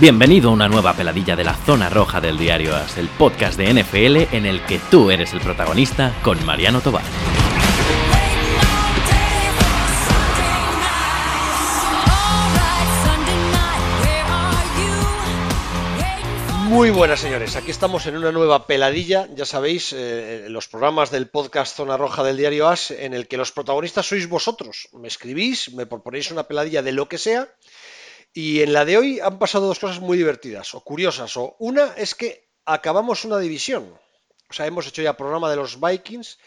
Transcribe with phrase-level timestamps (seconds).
[0.00, 3.74] Bienvenido a una nueva peladilla de la zona roja del diario As, el podcast de
[3.74, 7.04] NFL en el que tú eres el protagonista con Mariano Tobar.
[16.70, 21.28] Muy buenas señores, aquí estamos en una nueva peladilla, ya sabéis, eh, los programas del
[21.28, 24.88] podcast Zona Roja del diario As, en el que los protagonistas sois vosotros.
[24.94, 27.48] Me escribís, me proponéis una peladilla de lo que sea
[28.32, 31.36] y en la de hoy han pasado dos cosas muy divertidas o curiosas.
[31.36, 33.92] O una es que acabamos una división.
[34.48, 36.38] O sea, hemos hecho ya programa de los Vikings,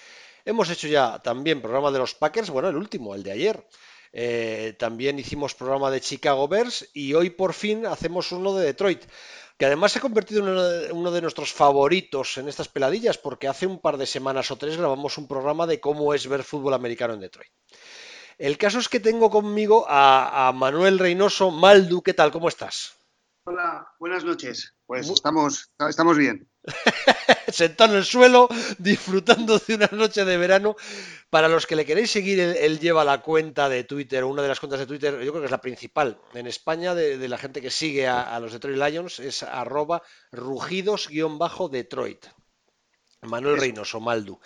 [0.46, 3.68] hemos hecho ya también programa de los Packers, bueno, el último, el de ayer.
[4.16, 9.04] Eh, también hicimos programa de Chicago Bears y hoy por fin hacemos uno de Detroit,
[9.58, 13.18] que además se ha convertido en uno de, uno de nuestros favoritos en estas peladillas,
[13.18, 16.44] porque hace un par de semanas o tres grabamos un programa de cómo es ver
[16.44, 17.52] fútbol americano en Detroit.
[18.38, 22.02] El caso es que tengo conmigo a, a Manuel Reynoso Maldu.
[22.02, 22.32] ¿Qué tal?
[22.32, 22.96] ¿Cómo estás?
[23.46, 24.74] Hola, buenas noches.
[24.86, 26.50] Pues estamos, estamos bien.
[27.52, 30.78] Sentado en el suelo, disfrutando de una noche de verano.
[31.30, 34.48] Para los que le queréis seguir, él, él lleva la cuenta de Twitter, una de
[34.48, 37.38] las cuentas de Twitter, yo creo que es la principal en España de, de la
[37.38, 42.26] gente que sigue a, a, los Detroit Lions, es arroba rugidos-detroit.
[43.24, 44.40] Manuel Reynoso, Maldu.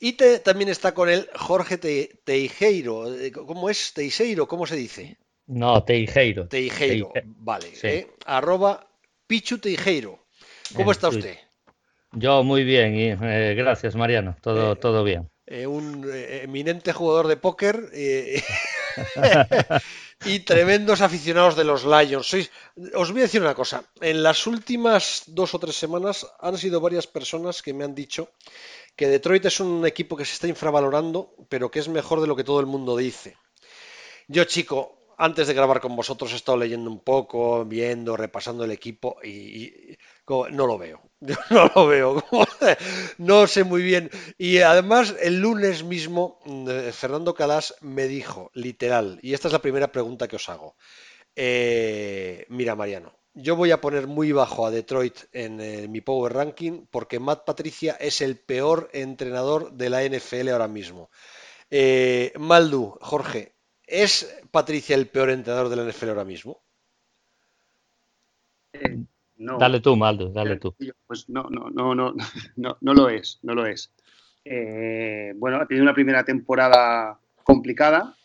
[0.00, 3.04] Y te, también está con él Jorge Te, Teijeiro.
[3.46, 3.92] ¿Cómo es?
[3.92, 5.18] Teijeiro, ¿cómo se dice?
[5.46, 6.48] No, Teijeiro.
[6.48, 7.28] Teijeiro, Teije...
[7.36, 7.74] vale.
[7.74, 7.86] Sí.
[7.86, 8.88] Eh, arroba
[9.26, 10.18] Pichu Teijeiro.
[10.74, 11.36] ¿Cómo está usted?
[12.12, 15.30] Yo muy bien y eh, gracias Mariano, todo, eh, todo bien.
[15.46, 17.76] Eh, un eminente jugador de póker
[20.24, 22.26] y tremendos aficionados de los Lions.
[22.26, 22.50] Sois,
[22.94, 26.80] os voy a decir una cosa, en las últimas dos o tres semanas han sido
[26.80, 28.30] varias personas que me han dicho
[29.00, 32.36] que Detroit es un equipo que se está infravalorando, pero que es mejor de lo
[32.36, 33.34] que todo el mundo dice.
[34.28, 38.72] Yo, chico, antes de grabar con vosotros he estado leyendo un poco, viendo, repasando el
[38.72, 39.96] equipo y,
[40.28, 41.00] no lo veo.
[41.50, 42.22] No lo veo.
[43.16, 44.10] No sé muy bien.
[44.36, 46.38] Y además, el lunes mismo,
[46.68, 50.76] eh, Fernando Calas me dijo, literal, y esta es la primera pregunta que os hago.
[51.34, 56.32] Eh, mira, Mariano, yo voy a poner muy bajo a Detroit en, en, mi Power
[56.32, 61.10] Ranking porque Matt Patricia es el peor entrenador de la NFL ahora mismo.
[61.70, 63.54] Eh, Maldu, Jorge,
[63.86, 66.62] ¿es Patricia el peor entrenador de la NFL ahora mismo?
[68.72, 69.04] Eh,
[69.36, 69.58] no.
[69.58, 70.74] Dale tú, Maldu, dale tú.
[71.06, 72.14] Pues no, no, no, no,
[72.56, 73.92] no, no lo es, no lo es.
[74.44, 78.16] Eh, bueno, ha tenido una primera temporada complicada,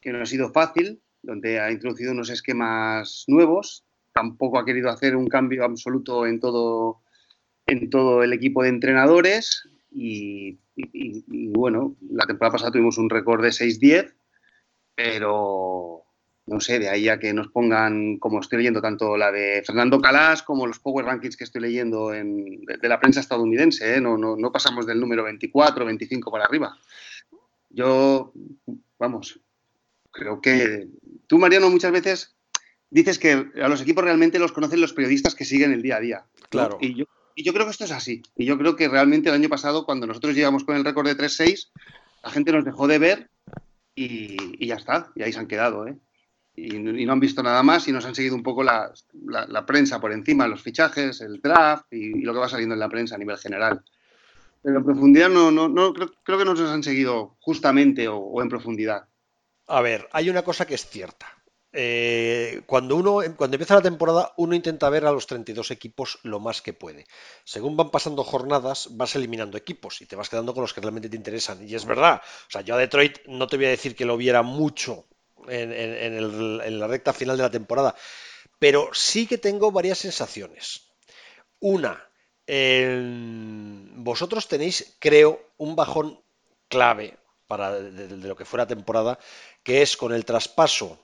[0.00, 5.16] que no ha sido fácil, donde ha introducido unos esquemas nuevos, tampoco ha querido hacer
[5.16, 7.00] un cambio absoluto en todo,
[7.66, 10.58] en todo el equipo de entrenadores y,
[11.52, 14.14] bueno, la temporada pasada tuvimos un récord de 6-10,
[14.94, 16.04] pero
[16.46, 20.00] no sé, de ahí a que nos pongan, como estoy leyendo tanto la de Fernando
[20.00, 24.00] Calas como los Power Rankings que estoy leyendo en, de, de, la prensa estadounidense, ¿eh?
[24.00, 26.76] no, no, no pasamos del número 24, 25 para arriba.
[27.68, 28.32] Yo,
[28.98, 29.40] vamos,
[30.10, 30.88] creo que
[31.28, 32.36] tú, Mariano, muchas veces
[32.90, 36.00] dices que a los equipos realmente los conocen los periodistas que siguen el día a
[36.00, 36.24] día.
[36.40, 36.48] ¿no?
[36.48, 36.78] Claro.
[36.80, 38.22] Y yo, y yo creo que esto es así.
[38.36, 41.16] Y yo creo que realmente el año pasado, cuando nosotros llegamos con el récord de
[41.16, 41.70] 3-6,
[42.22, 43.30] la gente nos dejó de ver
[43.94, 45.10] y, y, ya está.
[45.14, 45.86] Y ahí se han quedado.
[45.86, 45.96] ¿eh?
[46.56, 48.92] Y, y, no han visto nada más y nos han seguido un poco la,
[49.24, 52.74] la, la prensa por encima, los fichajes, el draft y, y, lo que va saliendo
[52.74, 53.82] en la prensa a nivel general.
[54.62, 58.18] Pero en profundidad no, no, no creo, creo, que no nos han seguido justamente o,
[58.18, 59.06] o en profundidad.
[59.68, 61.39] A ver, hay una cosa que es cierta
[61.72, 66.40] eh, cuando uno cuando empieza la temporada uno intenta ver a los 32 equipos lo
[66.40, 67.06] más que puede.
[67.44, 71.08] Según van pasando jornadas vas eliminando equipos y te vas quedando con los que realmente
[71.08, 71.66] te interesan.
[71.68, 74.16] Y es verdad o sea yo a Detroit no te voy a decir que lo
[74.16, 75.06] viera mucho
[75.46, 77.94] en, la recta final de la temporada
[78.58, 80.88] pero sí que tengo varias sensaciones.
[81.60, 82.04] Una
[83.96, 86.20] vosotros tenéis creo un bajón
[86.66, 87.16] clave
[87.46, 89.20] para de, de lo que fuera temporada
[89.62, 90.98] que es con el traspaso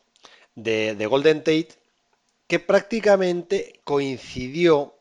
[0.56, 1.68] de, de Golden Tate
[2.48, 4.96] que prácticamente coincidió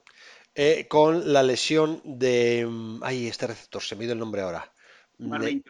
[0.53, 2.67] eh, con la lesión de.
[3.01, 4.71] Ay, este receptor, se me ha ido el nombre ahora.
[5.17, 5.63] Marvin.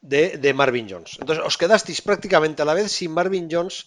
[0.00, 1.16] De, de, Marvin Jones.
[1.20, 3.86] Entonces, os quedasteis prácticamente a la vez sin Marvin Jones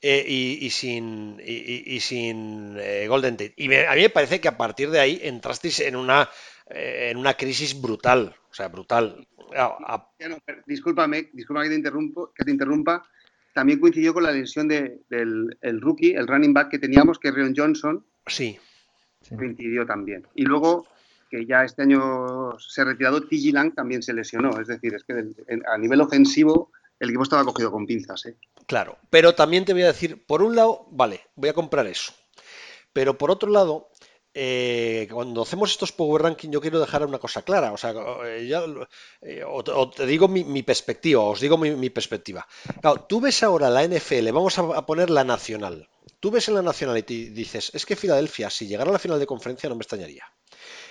[0.00, 3.54] eh, y, y, sin, y, y sin eh, Golden Tate.
[3.56, 6.30] Y me, a mí me parece que a partir de ahí entrasteis en una,
[6.66, 8.34] en una crisis brutal.
[8.50, 9.26] O sea, brutal.
[9.54, 10.12] A, a...
[10.28, 13.06] No, discúlpame, discúlpame que te, interrumpo, que te interrumpa
[13.54, 17.28] también coincidió con la lesión de, del el rookie, el running back que teníamos, que
[17.28, 18.04] es Rion Johnson.
[18.26, 18.58] Sí.
[19.36, 20.26] Coincidió también.
[20.34, 20.86] Y luego,
[21.30, 23.52] que ya este año se ha retirado, T.G.
[23.52, 24.60] Lang también se lesionó.
[24.60, 25.14] Es decir, es que
[25.66, 28.26] a nivel ofensivo el equipo estaba cogido con pinzas.
[28.26, 28.36] ¿eh?
[28.66, 32.12] Claro, pero también te voy a decir, por un lado, vale, voy a comprar eso.
[32.92, 33.89] Pero por otro lado,
[34.32, 37.72] eh, cuando hacemos estos Power Ranking, yo quiero dejar una cosa clara.
[37.72, 37.92] O sea,
[38.26, 38.52] eh,
[39.22, 39.44] eh,
[39.96, 42.46] te digo mi, perspectiva, os digo mi, perspectiva.
[42.80, 45.88] Claro, tú ves ahora la NFL, vamos a, poner la nacional.
[46.20, 48.98] Tú ves en la nacional y te dices, es que Filadelfia, si llegara a la
[48.98, 50.24] final de conferencia, no me extrañaría.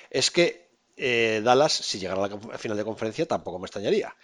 [0.10, 4.16] Es que Dallas, si llegara a la final de conferencia, tampoco me extrañaría.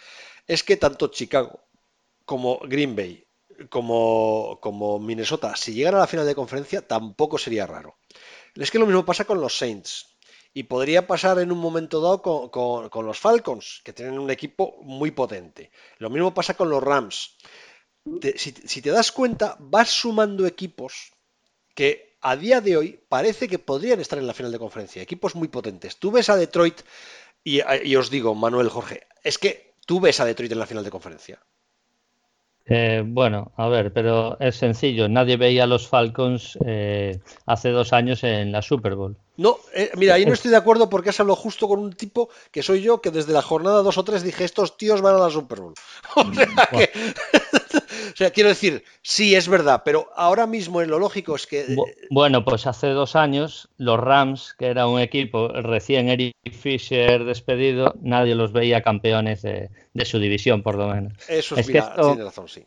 [0.46, 1.62] Es que tanto Chicago
[2.26, 3.26] como Green Bay
[3.70, 7.98] como, como Minnesota, si llegan a la final de conferencia, tampoco sería raro.
[8.56, 10.08] Es que lo mismo pasa con los Saints.
[10.54, 12.22] Y podría pasar en un momento dado
[12.90, 15.70] con, los Falcons, que tienen un equipo muy potente.
[15.98, 17.36] Lo mismo pasa con los Rams.
[18.38, 21.12] si, te das cuenta, vas sumando equipos
[21.76, 25.02] que a día de hoy parece que podrían estar en la final de conferencia.
[25.02, 25.98] Equipos muy potentes.
[25.98, 26.82] Tú ves a Detroit,
[27.44, 30.86] y, y os digo, Manuel Jorge, es que tú ves a Detroit en la final
[30.86, 31.46] de conferencia.
[32.68, 35.08] Eh, bueno, a ver, pero es sencillo.
[35.08, 39.18] Nadie veía a los Falcons eh, hace dos años en la Super Bowl.
[39.38, 42.30] No, eh, mira, ahí no estoy de acuerdo porque has hablado justo con un tipo
[42.52, 45.20] que soy yo, que desde la jornada dos o tres dije, estos tíos van a
[45.20, 45.74] la Super Bowl.
[46.16, 46.90] o sea, que...
[48.12, 51.76] o sea, quiero decir, sí, es verdad, pero ahora mismo en lo lógico es que...
[52.10, 57.96] Bueno, pues hace dos años los Rams, que era un equipo recién Eric Fisher despedido,
[58.02, 59.70] nadie los veía campeones de,
[60.06, 61.14] su división, por lo menos.
[61.28, 62.66] Eso es, tiene razón, sí.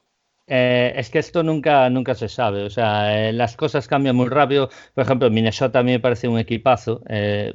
[0.51, 2.65] Eh, es que esto nunca, nunca se sabe.
[2.65, 4.71] O sea, eh, las cosas cambian muy rápido.
[4.95, 7.03] Por ejemplo, Minnesota a mí me parece un equipazo.
[7.09, 7.55] Eh,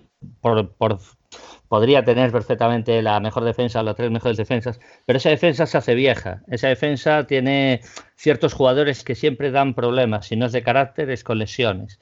[1.74, 5.96] podría tener perfectamente la mejor defensa, las tres mejores defensas, pero esa defensa se hace
[5.96, 6.44] vieja.
[6.48, 7.82] Esa defensa tiene
[8.16, 10.28] ciertos jugadores que siempre dan problemas.
[10.28, 12.00] Si no es de carácter, es con lesiones.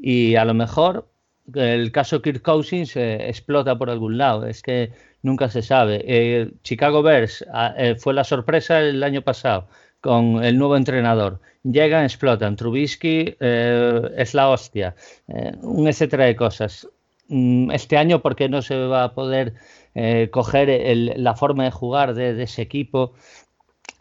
[0.00, 1.08] Y a lo mejor
[1.52, 4.46] el caso Kirk Cousins explota por algún lado.
[4.46, 4.92] Es que
[5.22, 6.52] nunca se sabe.
[6.62, 9.66] Chicago Bears ah, fue la sorpresa el año pasado
[10.00, 11.40] con el nuevo entrenador.
[11.64, 12.54] Llegan, explotan.
[12.54, 14.94] Trubisky eh, es la hostia.
[15.26, 16.88] Eh, un etcétera de cosas.
[17.28, 19.54] Mm, este año, ¿por qué no se va a poder
[19.94, 20.68] eh, coger
[21.16, 23.12] la forma de jugar de, ese equipo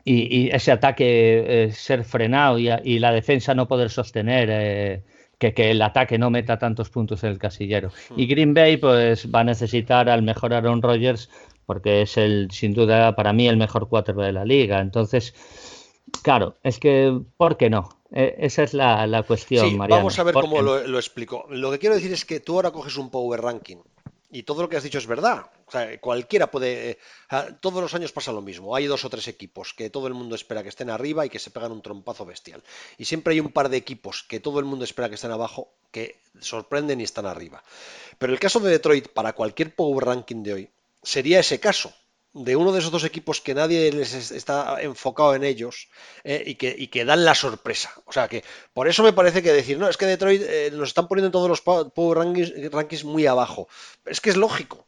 [0.05, 5.03] y, ese ataque ser frenado y, la defensa no poder sostener?
[5.37, 7.91] Que, que, el ataque no meta tantos puntos en el casillero.
[8.15, 11.29] Y Green Bay pues va a necesitar al mejor Aaron Rodgers
[11.65, 14.79] porque es el sin duda para mí el mejor quarterback de la liga.
[14.79, 15.35] Entonces,
[16.23, 17.89] Claro, es que, ¿por qué no?
[18.11, 21.45] E, esa es la, cuestión, sí, Vamos a ver cómo lo, explico.
[21.49, 23.77] Lo que quiero decir es que tú ahora coges un Power Ranking
[24.29, 25.49] y todo lo que has dicho es verdad.
[25.67, 26.91] O sea, cualquiera puede.
[26.91, 26.97] Eh,
[27.59, 28.75] todos los años pasa lo mismo.
[28.75, 31.39] Hay dos o tres equipos que todo el mundo espera que estén arriba y que
[31.39, 32.63] se pegan un trompazo bestial.
[32.97, 35.69] Y siempre hay un par de equipos que todo el mundo espera que estén abajo
[35.91, 37.63] que sorprenden y están arriba.
[38.17, 40.69] Pero el caso de Detroit, para cualquier Power Ranking de hoy,
[41.03, 41.93] sería ese caso
[42.43, 45.89] de uno de esos dos equipos que nadie les está enfocado en ellos
[46.23, 47.91] eh, y, que, que, dan la sorpresa.
[48.05, 48.43] O sea que
[48.73, 51.31] por eso me parece que decir, no, es que Detroit eh, nos están poniendo en
[51.31, 52.17] todos los Power
[52.71, 53.67] rankings, muy abajo.
[54.05, 54.85] Es que es lógico.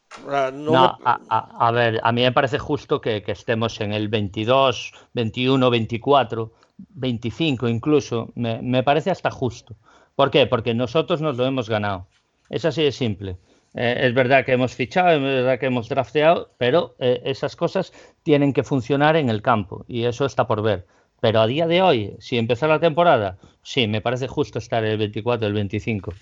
[0.54, 6.52] no, a, ver, a mí me parece justo que, estemos en el 22, 21, 24,
[6.78, 8.32] 25 incluso.
[8.36, 9.76] Me, me parece hasta justo.
[10.16, 10.48] ¿Por qué?
[10.48, 12.08] Porque nosotros nos lo hemos ganado.
[12.50, 13.38] Es así de simple.
[13.76, 17.94] Eh, es verdad que hemos fichado, es verdad que hemos drafteado, pero eh, esas cosas
[18.24, 20.86] tienen que funcionar en el campo y eso está por ver.
[21.22, 24.98] Pero a día de hoy, si empezar la temporada, sí, me parece justo estar el
[24.98, 26.14] 24, el 25.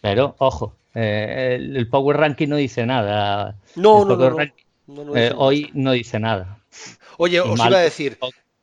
[0.00, 3.56] Pero, ojo, eh, el, Power Ranking no dice nada.
[3.76, 4.36] No, no, no,
[5.36, 6.58] Hoy no dice nada.
[7.18, 8.18] Oye, os iba a decir,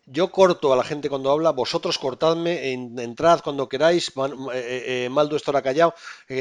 [0.10, 4.12] yo corto a la gente cuando habla, vosotros cortadme, entrad cuando queráis, eh,
[4.54, 5.94] eh, eh, Maldo estará callado.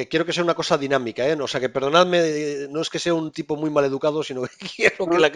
[0.09, 1.35] quiero que sea una cosa dinámica, ¿eh?
[1.35, 4.67] O sea, que perdonadme, no es que sea un tipo muy mal educado, sino que
[4.77, 5.31] quiero que la...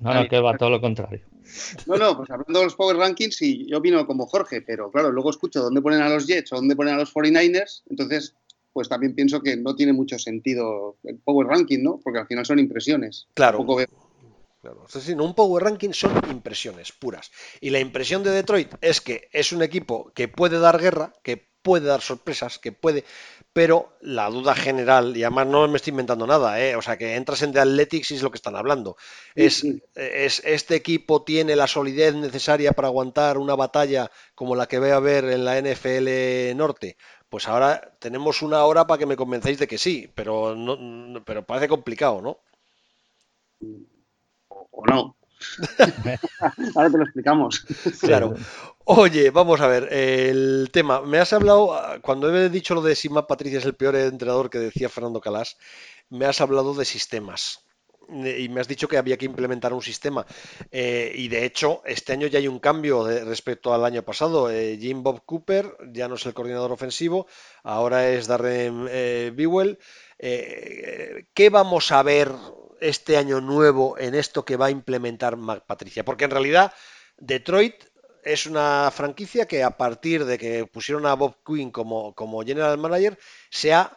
[0.00, 1.20] No, no, que va todo lo contrario.
[1.84, 5.12] No, no, pues hablando de los Power Rankings, sí, yo opino como Jorge, pero claro,
[5.12, 8.34] luego escucho dónde ponen a los Jets o dónde ponen a los 49ers, entonces
[8.72, 12.00] pues también pienso que no tiene mucho sentido el Power Ranking, ¿no?
[12.02, 13.26] Porque al final son impresiones.
[13.34, 13.58] Claro.
[14.60, 14.84] Claro.
[15.18, 17.30] un power ranking son impresiones puras.
[17.60, 21.50] Y la impresión de Detroit es que es un equipo que puede dar guerra, que
[21.62, 23.04] puede dar sorpresas, que puede,
[23.52, 26.76] pero la duda general, y además no me estoy inventando nada, ¿eh?
[26.76, 28.96] o sea que entras en The Athletics y es lo que están hablando,
[29.34, 29.64] es,
[29.94, 34.90] es este equipo tiene la solidez necesaria para aguantar una batalla como la que voy
[34.90, 36.96] a ver en la NFL Norte.
[37.28, 41.46] Pues ahora tenemos una hora para que me convencéis de que sí, pero, no, pero
[41.46, 42.40] parece complicado, ¿no?
[44.70, 45.16] O no.
[46.74, 47.64] Ahora te lo explicamos.
[48.00, 48.34] Claro.
[48.84, 51.00] Oye, vamos a ver, el tema.
[51.02, 54.58] Me has hablado, cuando he dicho lo de Sima Patricia es el peor entrenador que
[54.58, 55.56] decía Fernando Calas,
[56.08, 57.64] me has hablado de sistemas.
[58.08, 60.26] y me has dicho que había que implementar un sistema.
[60.72, 64.50] Eh, y de hecho, este año ya hay un cambio respecto al año pasado.
[64.50, 67.28] Eh, Jim Bob Cooper ya no es el coordinador ofensivo,
[67.62, 69.78] ahora es Darren eh, Bewell.
[70.20, 72.30] ¿Qué vamos a ver
[72.80, 76.04] este año nuevo en esto que va a implementar Mac Patricia?
[76.04, 76.72] Porque en realidad
[77.16, 77.84] Detroit
[78.22, 82.76] es una franquicia que a partir de que pusieron a Bob Quinn como, como general
[82.78, 83.96] manager se ha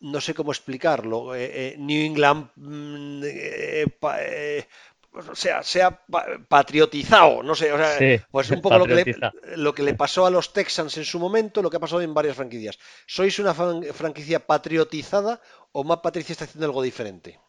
[0.00, 4.66] no sé cómo explicarlo, eh, eh, New England mm, eh,
[5.12, 5.90] o sea, se ha
[6.48, 10.24] patriotizado, no sé, o sea, pues un poco lo que, le, lo que, le, pasó
[10.24, 12.78] a los Texans en su momento, lo que ha pasado en varias franquicias.
[13.06, 15.40] ¿Sois una franquicia patriotizada
[15.72, 17.40] o Matt Patricia está haciendo algo diferente?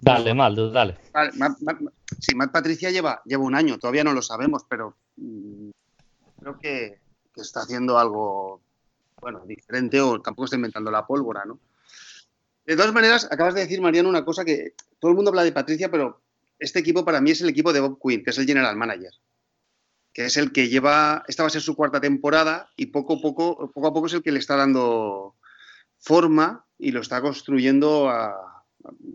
[0.00, 0.98] Dale, Maldo, dale.
[2.18, 5.70] sí, Matt Patricia lleva, lleva un año, todavía no lo sabemos, pero mm,
[6.40, 7.00] creo que,
[7.34, 8.62] que está haciendo algo
[9.20, 11.60] bueno, diferente o tampoco está inventando la pólvora, ¿no?
[12.70, 15.50] De todas maneras, acabas de decir, Mariano, una cosa que todo el mundo habla de
[15.50, 16.22] Patricia, pero
[16.56, 19.10] este equipo para mí es el equipo de Bob Quinn, que es el general manager,
[20.12, 23.20] que es el que lleva, esta va a ser su cuarta temporada y poco a
[23.20, 25.34] poco, poco a poco es el que le está dando
[25.98, 28.08] forma y lo está construyendo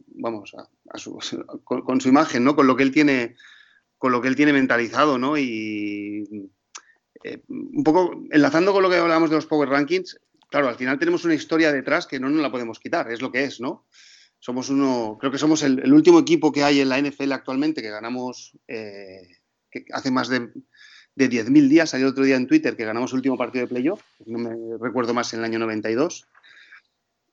[0.07, 0.53] vamos,
[1.63, 2.57] con, su imagen, ¿no?
[2.57, 3.37] Con lo que él tiene,
[3.97, 5.37] con lo que él tiene mentalizado, ¿no?
[5.37, 6.51] Y
[7.23, 10.99] eh, un poco enlazando con lo que hablábamos de los Power Rankings, claro, al final
[10.99, 13.85] tenemos una historia detrás que no nos la podemos quitar, es lo que es, ¿no?
[14.39, 17.89] Somos uno, creo que somos el, último equipo que hay en la NFL actualmente que
[17.89, 19.37] ganamos, eh,
[19.71, 20.51] que hace más de,
[21.15, 24.01] de 10.000 días, salió otro día en Twitter que ganamos el último partido de playoff,
[24.25, 26.27] no me recuerdo más en el año 92,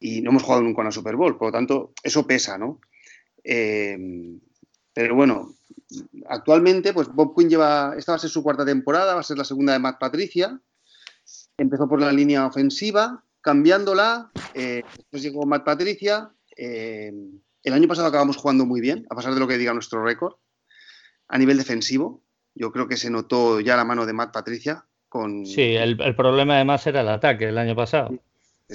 [0.01, 2.81] y no hemos jugado nunca en la Super Bowl, por lo tanto, eso pesa, ¿no?
[3.45, 3.99] Eh,
[4.95, 5.55] pero bueno,
[6.27, 9.39] actualmente, pues Bob Quinn lleva, esta va a ser su cuarta temporada, va a ser
[9.39, 10.61] la segunda de Matt Patricia.
[11.63, 16.33] Empezó por la línea ofensiva, cambiándola, eh, después llegó Matt Patricia.
[16.57, 17.13] Eh,
[17.63, 20.35] el año pasado acabamos jugando muy bien, a pesar de lo que diga nuestro récord.
[21.29, 22.25] A nivel defensivo,
[22.57, 24.87] yo creo que se notó ya la mano de Matt Patricia.
[25.09, 25.47] Con...
[25.47, 28.11] Sí, el, el problema además era el ataque el año pasado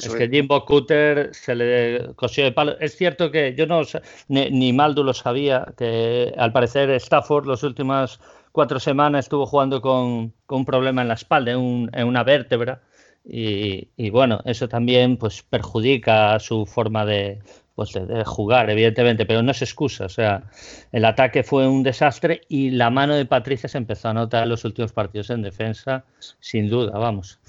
[0.05, 2.77] es, que Jimbo Cutter se le cosió de palo.
[2.79, 3.81] Es cierto que yo no,
[4.27, 8.19] ni, Maldo lo sabía, que al parecer Stafford las últimas
[8.57, 12.81] cuatro semanas estuvo jugando con, un problema en la espalda, en, una vértebra.
[13.23, 17.39] Y, bueno, eso también pues perjudica su forma de,
[17.75, 20.05] pues de, jugar, evidentemente, pero no es excusa.
[20.05, 20.49] O sea,
[20.91, 24.49] el ataque fue un desastre y la mano de Patricia se empezó a notar en
[24.49, 26.03] los últimos partidos en defensa,
[26.39, 27.39] sin duda, vamos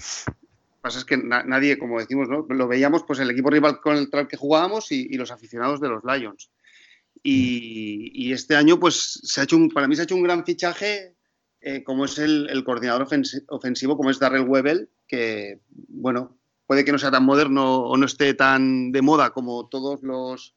[0.81, 2.47] pasa es que nadie, como decimos, ¿no?
[2.49, 6.03] lo veíamos pues el equipo rival con el que jugábamos y, los aficionados de los
[6.03, 6.51] Lions.
[7.23, 10.45] Y, este año, pues se ha hecho un, para mí se ha hecho un gran
[10.45, 11.17] fichaje,
[11.61, 13.07] eh, como es el, coordinador
[13.49, 18.07] ofensivo, como es Darrell Webel, que, bueno, puede que no sea tan moderno o no
[18.07, 20.55] esté tan de moda como todos los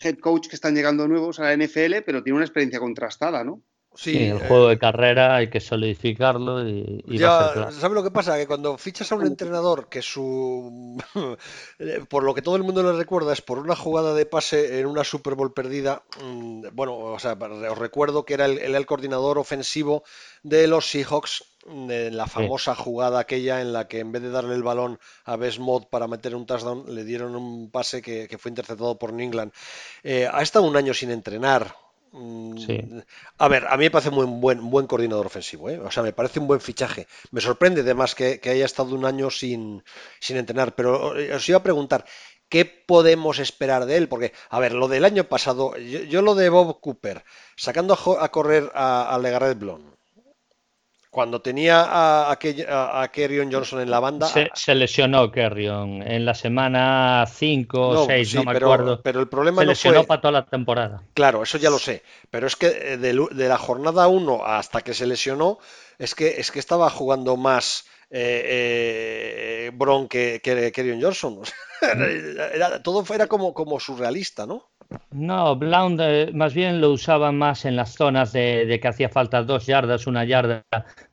[0.00, 3.62] head coach que están llegando nuevos a la NFL, pero tiene una experiencia contrastada, ¿no?
[3.94, 8.38] Sí, el eh, juego de carrera hay que solidificarlo y, ya, ¿Sabes lo que pasa?
[8.38, 10.96] Que cuando fichas a un entrenador que su
[12.08, 14.86] por lo que todo el mundo le recuerda es por una jugada de pase en
[14.86, 19.38] una Super Bowl perdida, mm, bueno, o sea, os recuerdo que era el, el coordinador
[19.38, 20.04] ofensivo
[20.42, 24.54] de los Seahawks en la famosa jugada aquella en la que en vez de darle
[24.54, 28.98] el balón a Besmod para meter un touchdown, le dieron un pase que, fue interceptado
[28.98, 29.52] por New England.
[30.02, 31.74] Eh, ha estado un año sin entrenar,
[32.12, 32.98] Mm,
[33.38, 35.78] a ver, a mí me parece muy buen, buen coordinador ofensivo, ¿eh?
[35.78, 37.06] o sea, me parece un buen fichaje.
[37.30, 39.82] Me sorprende además que, haya estado un año sin,
[40.20, 42.04] sin entrenar, pero eh, os iba a preguntar,
[42.50, 44.08] ¿qué podemos esperar de él?
[44.08, 47.24] Porque, a ver, lo del año pasado, yo, lo de Bob Cooper,
[47.56, 49.94] sacando a, correr a, a Legarret Blond,
[51.12, 54.26] cuando tenía a, a, Kerrion Johnson en la banda.
[54.54, 59.02] Se, lesionó Kerrion en la semana 5 o 6, no me acuerdo.
[59.02, 61.02] Pero el problema se lesionó para toda la temporada.
[61.12, 62.02] Claro, eso ya lo sé.
[62.30, 63.12] Pero es que eh, de,
[63.46, 65.58] la jornada 1 hasta que se lesionó,
[65.98, 71.40] es que, es que estaba jugando más eh, eh Bron que, que Johnson.
[72.82, 74.70] todo era como, como surrealista, ¿no?
[75.10, 79.42] No, Blount eh, más bien lo usaba más en las zonas de, que hacía falta
[79.42, 80.64] dos yardas, una yarda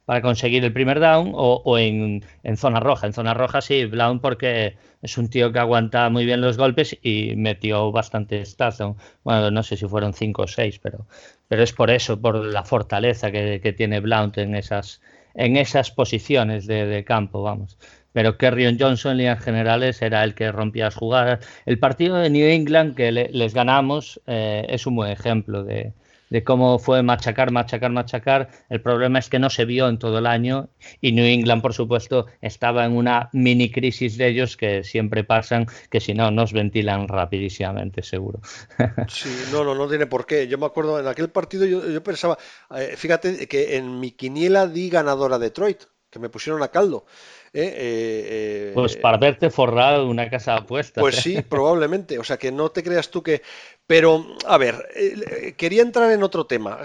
[0.06, 2.24] para conseguir el primer down o, en,
[2.56, 3.08] zona roja.
[3.08, 6.98] En zona roja sí, Blount porque es un tío que aguanta muy bien los golpes
[7.02, 8.98] y metió bastante touchdowns.
[9.24, 11.06] Bueno, no sé si fueron cinco o seis, pero,
[11.48, 15.02] pero es por eso, por la fortaleza que, tiene Blount en esas,
[15.36, 17.78] en esas posiciones de campo, vamos
[18.14, 21.46] pero Kerryon Johnson en líneas generales era el que rompía las jugadas.
[21.66, 25.94] El partido de New England que les ganamos eh, es un buen ejemplo de,
[26.30, 28.50] de cómo fue machacar, machacar, machacar.
[28.70, 30.70] El problema es que no se vio en todo el año
[31.02, 35.68] y New England, por supuesto, estaba en una mini crisis de ellos que siempre pasan,
[35.90, 38.42] que si no nos ventilan rapidísimamente, seguro.
[39.10, 40.48] Sí, no, no, tiene por qué.
[40.48, 42.38] Yo me acuerdo, en aquel partido yo, pensaba,
[42.76, 47.06] eh, fíjate que en mi quiniela di ganadora Detroit, que me pusieron a caldo.
[47.54, 47.64] ¿Eh?
[47.64, 51.02] Eh, eh, pues para verte forrado una casa apuesta.
[51.02, 52.20] Pues sí, probablemente.
[52.20, 53.42] O sea, que no te creas tú que...
[53.88, 56.78] Pero, a ver, quería entrar en otro tema,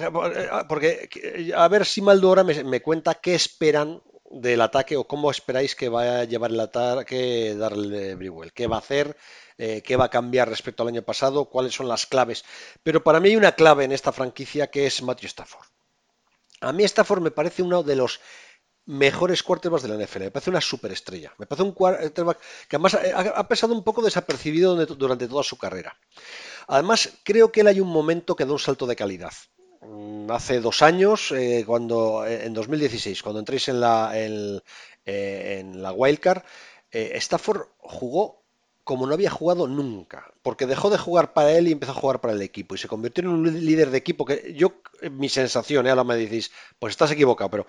[0.66, 1.10] porque
[1.54, 5.90] a ver si Maldora me, me cuenta qué esperan del ataque o cómo esperáis que
[5.90, 9.18] vaya a llevar el ataque darle Briwell, qué va a hacer,
[9.58, 12.42] qué va a cambiar respecto al año pasado, cuáles son las claves.
[12.82, 15.66] Pero para mí hay una clave en esta franquicia que es Matthew Stafford.
[16.64, 18.20] A mí Stafford me parece uno de los
[18.86, 20.20] mejores quarterbacks de la NFL.
[20.20, 21.32] Me parece una superestrella.
[21.38, 22.38] Me parece un quarterback
[22.68, 25.96] que además ha, pesado un poco desapercibido durante toda su carrera.
[26.66, 29.32] Además, creo que él hay un momento que da un salto de calidad.
[29.82, 34.62] Mm, hace dos años, eh, cuando eh, en 2016, cuando entréis en la, en,
[35.04, 36.42] eh, en la Wildcard,
[36.90, 38.43] Stafford jugó
[38.84, 42.20] como no había jugado nunca, porque dejó de jugar para él y empezó a jugar
[42.20, 44.74] para el equipo y se convirtió en un líder de equipo que yo,
[45.10, 45.90] mi sensación, ¿eh?
[45.90, 47.66] ahora me decís, pues estás equivocado, pero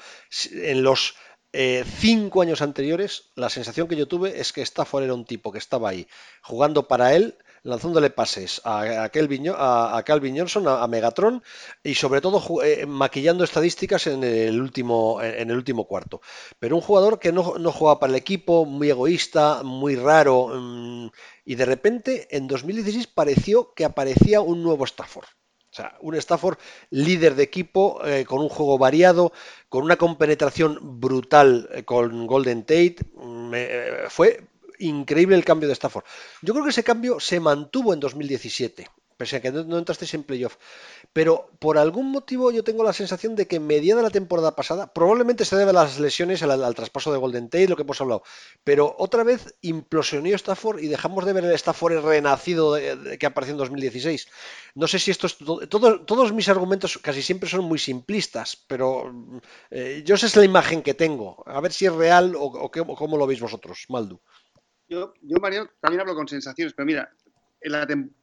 [0.52, 1.16] en los
[1.54, 5.54] eh, cinco años anteriores la sensación que yo tuve es que Stafford era un tipo
[5.54, 6.06] que estaba ahí
[6.42, 11.44] jugando para él lanzándole pases a, Calvin, a, Calvin Johnson, a, Megatron
[11.84, 16.22] y sobre todo eh, maquillando estadísticas en el, último, en el último cuarto.
[16.60, 21.08] Pero un jugador que no, no jugaba para el equipo, muy egoísta, muy raro mm,
[21.46, 25.26] y de repente en 2016 pareció que aparecía un nuevo Stafford.
[25.26, 26.58] O sea, un Stafford
[26.92, 29.34] líder de equipo, eh, con un juego variado,
[29.68, 32.98] con una compenetración brutal eh, con Golden Tate.
[33.16, 33.54] Mm,
[34.10, 34.48] fue
[34.86, 36.06] increíble el cambio de Stafford.
[36.42, 38.88] Yo creo que ese cambio se mantuvo en 2017
[39.18, 40.58] pese a que no, entrasteis en playoff.
[41.14, 45.46] Pero por algún motivo yo tengo la sensación de que mediada la temporada pasada, probablemente
[45.46, 48.24] se debe a las lesiones, al, traspaso de Golden Tate, lo que hemos hablado,
[48.64, 52.78] pero otra vez implosionó Stafford y dejamos de ver el Stafford renacido
[53.20, 54.28] que apareció en 2016.
[54.76, 55.38] No sé si esto es...
[55.38, 59.14] todos mis argumentos casi siempre son muy simplistas, pero
[59.72, 61.44] eh, yo sé es la imagen que tengo.
[61.46, 64.20] A ver si es real o, cómo lo veis vosotros, Maldu.
[64.88, 67.12] Yo, yo, Mario, también hablo con sensaciones, pero mira,
[67.62, 67.72] en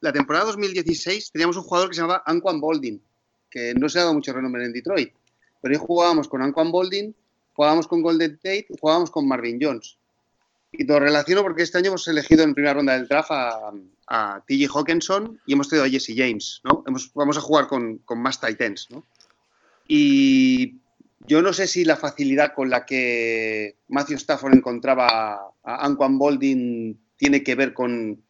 [0.01, 3.03] la, temporada 2016 teníamos un jugador que se llamaba Anquan Boldin,
[3.51, 5.13] que no se ha dado mucho renombre en Detroit,
[5.61, 7.15] pero ahí jugábamos con Anquan Boldin,
[7.55, 9.99] jugábamos con Golden Tate jugábamos con Marvin Jones.
[10.71, 13.73] Y lo relaciono porque este año hemos elegido en primera ronda del draft a,
[14.07, 14.79] a T.J.
[14.79, 16.85] Hawkinson y hemos tenido a Jesse James, ¿no?
[17.15, 19.05] vamos a jugar con, más Titans, ¿no?
[19.87, 20.77] Y
[21.27, 27.01] yo no sé si la facilidad con la que Matthew Stafford encontraba a Anquan Boldin
[27.17, 28.25] tiene que ver con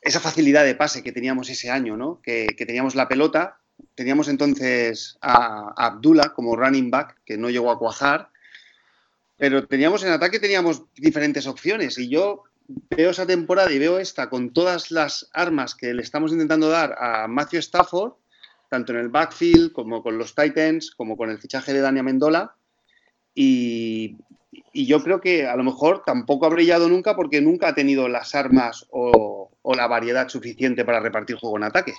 [0.00, 2.20] esa facilidad de pase que teníamos ese año, ¿no?
[2.22, 3.58] Que, teníamos la pelota,
[3.94, 8.30] teníamos entonces a, Abdullah como running back, que no llegó a cuajar,
[9.36, 12.44] pero teníamos en ataque teníamos diferentes opciones y yo
[12.90, 16.96] veo esa temporada y veo esta con todas las armas que le estamos intentando dar
[16.98, 18.14] a Matthew Stafford,
[18.68, 22.54] tanto en el backfield como con los Titans, como con el fichaje de Dania Mendola.
[23.34, 24.16] Y,
[24.72, 28.08] y yo creo que a lo mejor tampoco ha brillado nunca porque nunca ha tenido
[28.08, 31.92] las armas o, la variedad suficiente para repartir juego en ataque.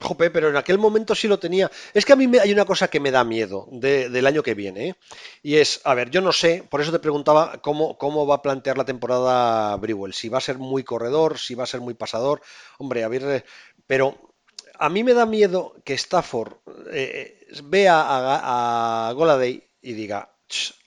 [0.00, 1.70] Jope, pero en aquel momento sí lo tenía.
[1.94, 4.52] Es que a mí me, hay una cosa que me da miedo del año que
[4.52, 4.88] viene.
[4.88, 4.94] ¿eh?
[5.42, 8.42] Y es, a ver, yo no sé, por eso te preguntaba cómo, cómo va a
[8.42, 10.12] plantear la temporada Brewell.
[10.12, 12.42] Si va a ser muy corredor, si va a ser muy pasador.
[12.76, 13.44] Hombre, a ver, eh,
[13.86, 14.33] pero
[14.78, 16.54] a mí me da miedo que Stafford
[16.92, 20.34] eh, vea a, a Goladay y diga,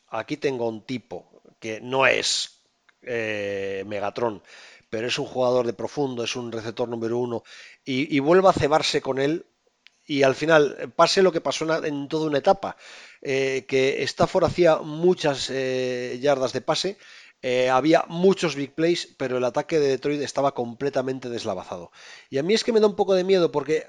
[0.10, 2.62] aquí tengo un tipo que no es
[3.02, 4.44] eh, Megatron,
[4.90, 7.44] pero es un jugador de profundo, es un receptor número uno,
[7.86, 9.46] y, vuelva a cebarse con él
[10.06, 12.78] y al final pase lo que pasó en, toda una etapa,
[13.22, 16.98] eh, que Stafford hacía muchas eh, yardas de pase,
[17.72, 21.92] había muchos big plays, pero el ataque de Detroit estaba completamente deslavazado.
[22.30, 23.86] Y a mí es que me da un poco de miedo porque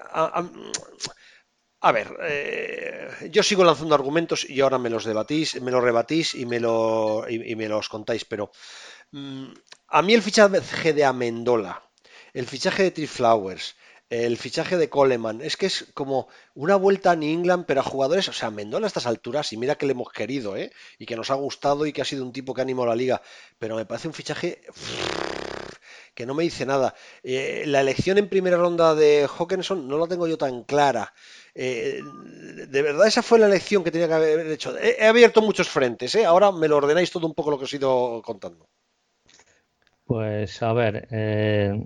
[1.81, 6.35] a ver, eh, yo sigo lanzando argumentos y ahora me los debatís, me los rebatís
[6.35, 8.51] y me, lo, y, me los contáis, pero
[9.11, 9.45] mm,
[9.87, 11.81] a mí el fichaje de Amendola,
[12.33, 13.75] el fichaje de Tree Flowers,
[14.09, 17.83] el fichaje de Coleman, es que es como una vuelta a New England, pero a
[17.83, 20.71] jugadores, o sea, Amendola a estas alturas, y mira que le hemos querido, ¿eh?
[20.97, 22.95] Y que nos ha gustado y que ha sido un tipo que ha animado la
[22.95, 23.21] liga,
[23.59, 24.61] pero me parece un fichaje
[26.15, 26.95] que no me dice nada.
[27.23, 31.13] Eh, la elección en primera ronda de Hawkinson no la tengo yo tan clara.
[31.55, 32.01] Eh,
[32.67, 34.77] de verdad, esa fue la elección que tenía que haber hecho.
[34.77, 36.25] He, abierto muchos frentes, ¿eh?
[36.25, 38.67] ahora me lo ordenáis todo un poco lo que os he ido contando.
[40.05, 41.79] Pues a ver, eh,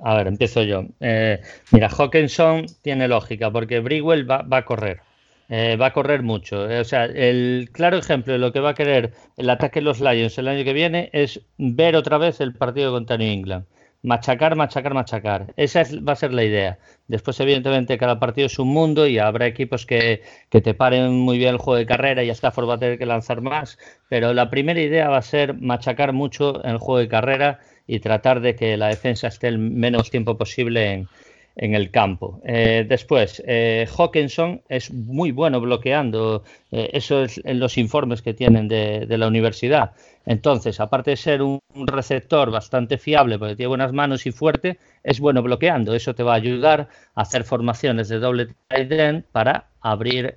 [0.00, 0.84] A ver, empiezo yo.
[1.00, 1.40] Eh,
[1.70, 5.00] mira, Hawkinson tiene lógica porque Brigwell va, a correr.
[5.48, 6.70] Eh, va a correr mucho.
[6.70, 9.84] Eh, o sea, el claro ejemplo de lo que va a querer el ataque de
[9.84, 13.64] los Lions el año que viene es ver otra vez el partido contra New England
[14.02, 15.54] machacar, machacar, machacar.
[15.56, 16.78] Esa va a ser la idea.
[17.08, 21.50] Después, evidentemente, cada partido es un mundo y habrá equipos que, te paren muy bien
[21.50, 23.78] el juego de carrera y Stafford va a tener que lanzar más.
[24.08, 28.40] Pero la primera idea va a ser machacar mucho el juego de carrera y tratar
[28.40, 31.06] de que la defensa esté el menos tiempo posible
[31.54, 32.40] en, el campo.
[32.46, 38.32] Eh, después, eh, Hawkinson es muy bueno bloqueando, eh, eso es en los informes que
[38.32, 39.92] tienen de, la universidad.
[40.24, 45.20] Entonces, aparte de ser un, receptor bastante fiable porque tiene buenas manos y fuerte, es
[45.20, 45.94] bueno bloqueando.
[45.94, 50.36] Eso te va a ayudar a hacer formaciones de doble tight end para abrir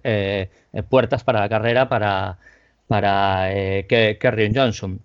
[0.89, 2.37] puertas para la carrera para,
[2.87, 3.49] para
[4.53, 4.99] Johnson.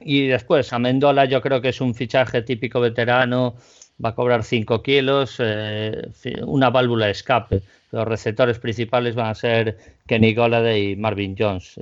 [0.00, 3.56] Y después, Amendola yo creo que es un fichaje típico veterano
[4.02, 6.10] va a cobrar 5 kilos, eh,
[6.44, 7.62] una válvula de escape.
[7.92, 11.78] Los receptores principales van a ser Kenny Golladay y Marvin Jones.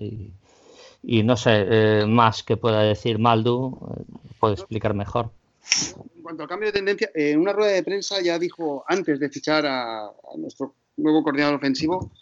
[1.02, 4.02] Y, no sé, eh, más que pueda decir Maldu, eh,
[4.38, 5.30] puede explicar mejor.
[6.16, 9.28] En cuanto al cambio de tendencia, en una rueda de prensa ya dijo, antes de
[9.28, 12.12] fichar a, nuestro nuevo coordinador ofensivo,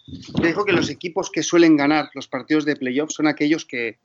[0.41, 3.99] dijo que los equipos que suelen ganar los partidos de playoff son aquellos que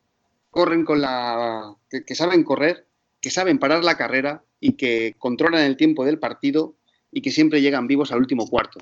[0.55, 1.75] corren con la.
[1.89, 2.87] que saben correr,
[3.19, 6.75] que saben parar la carrera y que controlan el tiempo del partido
[7.11, 8.79] y que siempre llegan vivos al último cuarto.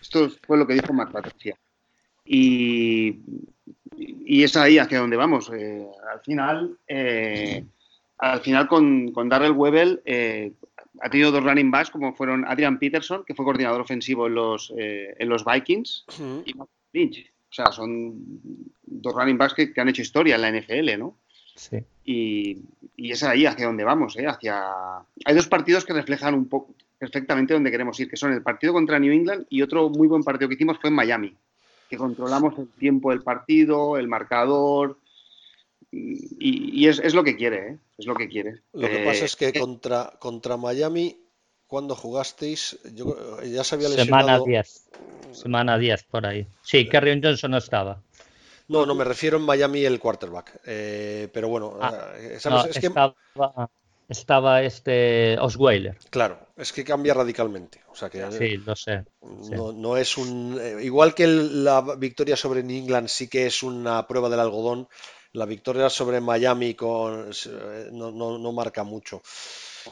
[0.00, 1.56] Esto fue lo que dijo Marc Patricia.
[2.24, 3.20] Y,
[3.96, 5.48] y, es ahí hacia donde vamos.
[5.54, 7.64] Eh, al final, eh,
[8.18, 10.52] al final con, con Darrell Webel eh,
[11.00, 14.74] ha tenido dos running backs como fueron Adrian Peterson, que fue coordinador ofensivo en los,
[14.76, 16.04] en los Vikings,
[16.44, 16.52] y
[16.92, 17.31] Lynch.
[17.52, 18.14] O sea, son
[18.82, 21.18] dos running backs que, que, han hecho historia en la NFL, ¿no?
[21.54, 21.84] Sí.
[22.02, 22.62] Y,
[22.96, 24.26] es ahí hacia donde vamos, ¿eh?
[24.26, 24.64] Hacia...
[25.26, 28.72] Hay dos partidos que reflejan un poco perfectamente donde queremos ir, que son el partido
[28.72, 31.36] contra New England y otro muy buen partido que hicimos fue en Miami,
[31.90, 34.98] que controlamos el tiempo del partido, el marcador,
[35.90, 37.78] y, es, lo que quiere, ¿eh?
[37.98, 38.62] es lo que quiere.
[38.72, 41.21] Lo que pasa es que eh, contra, contra Miami,
[41.72, 44.44] cuando jugasteis, yo, ya se había lesionado...
[44.44, 44.88] Semana 10,
[45.32, 46.46] semana 10 por ahí.
[46.62, 47.98] Sí, Carrion Johnson no estaba.
[48.68, 50.60] No, no, me refiero en Miami el quarterback.
[50.66, 52.76] Eh, pero bueno, ah, eh, ¿sabes?
[52.76, 52.92] es que...
[54.06, 55.96] estaba, este Osweiler.
[56.10, 57.80] Claro, es que cambia radicalmente.
[57.90, 59.06] O sea que, sí, lo sé.
[59.22, 60.58] No, es un.
[60.60, 64.88] Eh, igual que la victoria sobre New England sí que es una prueba del algodón,
[65.32, 67.30] la victoria sobre Miami con,
[67.92, 69.22] no, no marca mucho.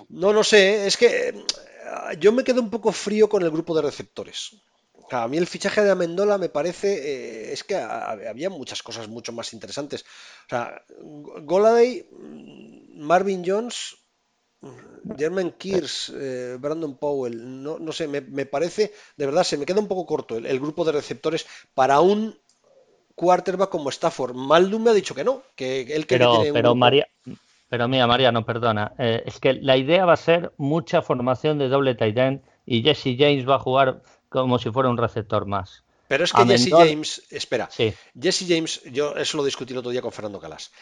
[0.08, 1.34] No, no sé, es que
[2.18, 4.60] yo me quedo un poco frío con el grupo de receptores
[5.16, 9.32] a mí el fichaje de Amendola me parece, eh, es que había muchas cosas mucho
[9.32, 10.04] más interesantes.
[10.46, 10.82] O sea,
[11.42, 13.96] Goladay, mm, Marvin Jones,
[14.60, 19.66] mm, German Kears, eh, Brandon Powell, no, no sé, me, parece, de verdad, se me
[19.66, 22.38] queda un poco corto el, grupo de receptores para un
[23.14, 24.34] quarterback como Stafford.
[24.34, 27.08] Maldum me ha dicho que no, que él que pero, pero María,
[27.70, 31.68] pero mira, Mariano, perdona, eh, es que la idea va a ser mucha formación de
[31.68, 35.84] doble tight end y Jesse James va a jugar como si fuera un receptor más.
[36.08, 37.68] Pero es que Jesse James, espera,
[38.20, 40.72] Jesse James, yo eso lo discutí el otro día con Fernando Calas.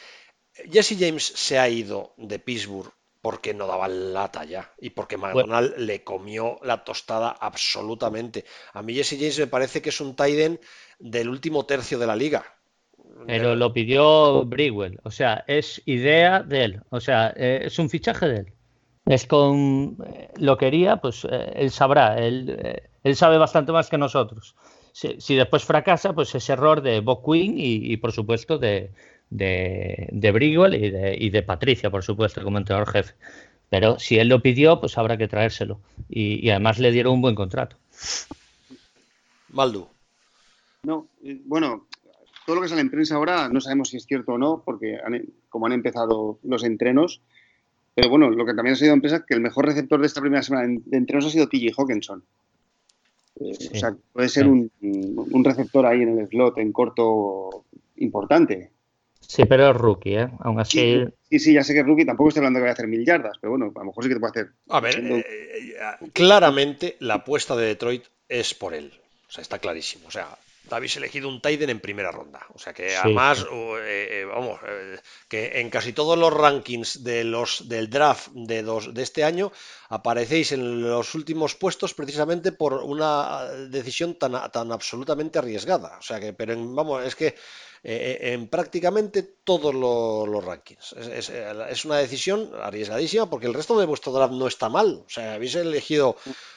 [0.72, 5.76] Jesse James se ha ido de Pittsburgh porque no daba la talla y porque McDonald
[5.76, 8.46] le comió la tostada absolutamente.
[8.72, 10.58] A mí Jesse James me parece que es un Tiden
[10.98, 12.57] del último tercio de la liga.
[13.26, 17.90] Pero lo pidió Brigwell, o sea, es idea de él, o sea, eh, es un
[17.90, 18.52] fichaje de él.
[19.06, 23.98] Es con eh, lo quería, pues eh, él sabrá, él él sabe bastante más que
[23.98, 24.54] nosotros.
[24.92, 28.90] Si, después fracasa, pues es error de Bob Quinn y, por supuesto de,
[29.30, 33.14] de, de y de, Patricia, por supuesto, como entrenador jefe.
[33.70, 35.80] Pero si él lo pidió, pues habrá que traérselo.
[36.08, 37.76] Y, además le dieron un buen contrato.
[39.50, 39.86] Maldu.
[40.82, 41.06] No,
[41.44, 41.86] bueno,
[42.48, 44.98] todo lo que sale en prensa ahora no sabemos si es cierto o no, porque
[45.50, 47.20] como han empezado los entrenos,
[47.94, 50.22] pero bueno, lo que también ha sido en prensa que el mejor receptor de esta
[50.22, 52.24] primera semana de entrenos ha sido TJ Hawkinson.
[53.38, 54.70] O sea, puede ser un,
[55.44, 58.70] receptor ahí en el slot en corto importante.
[59.20, 60.30] Sí, pero es rookie, ¿eh?
[60.40, 61.04] Aún así.
[61.28, 62.06] Sí, sí, ya sé que es rookie.
[62.06, 64.04] Tampoco estoy hablando de que va a hacer mil yardas, pero bueno, a lo mejor
[64.04, 64.52] sí que te puede hacer.
[64.70, 68.90] A ver, eh, eh, claramente la apuesta de Detroit es por él.
[69.28, 70.08] O sea, está clarísimo.
[70.08, 70.28] O sea,
[70.76, 72.40] habéis elegido un Tiden en primera ronda.
[72.54, 77.24] O sea que además, eh, eh, vamos, eh, que en casi todos los rankings de
[77.24, 79.52] los, del draft de, dos, de este año
[79.88, 85.98] aparecéis en los últimos puestos precisamente por una decisión tan, tan absolutamente arriesgada.
[85.98, 87.34] O sea que, pero vamos, es que
[87.84, 90.92] eh, eh, en prácticamente todos los, rankings.
[90.92, 95.02] Es, una decisión arriesgadísima porque el resto de vuestro draft no está mal.
[95.06, 96.16] O sea, habéis elegido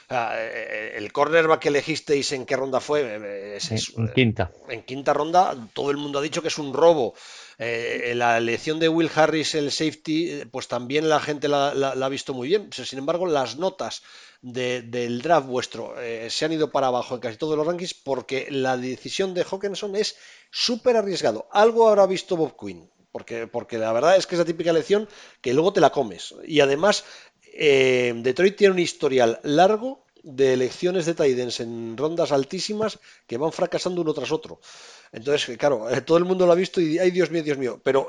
[0.10, 3.58] el cornerback que elegisteis en qué ronda fue.
[3.58, 4.52] en quinta.
[4.68, 7.14] En quinta ronda, todo el mundo ha dicho que es un robo.
[7.62, 12.47] La elección de Will Harris, el safety, pues también la gente la, ha visto muy
[12.47, 12.69] bien.
[12.71, 14.02] Sin embargo, las notas
[14.41, 15.93] del draft vuestro
[16.30, 19.95] se han ido para abajo en casi todos los rankings porque la decisión de Hawkinson
[19.95, 20.15] es
[20.50, 21.47] súper arriesgado.
[21.52, 25.08] Algo habrá visto Bob Quinn, porque, porque la verdad es que es la típica lección
[25.41, 26.34] que luego te la comes.
[26.45, 27.04] Y además,
[27.54, 33.52] eh, Detroit tiene un historial largo de elecciones de Tidens en rondas altísimas que van
[33.52, 34.60] fracasando uno tras otro.
[35.12, 37.80] Entonces, claro, eh, todo el mundo lo ha visto y, ay, Dios mío, Dios mío.
[37.84, 38.08] Pero,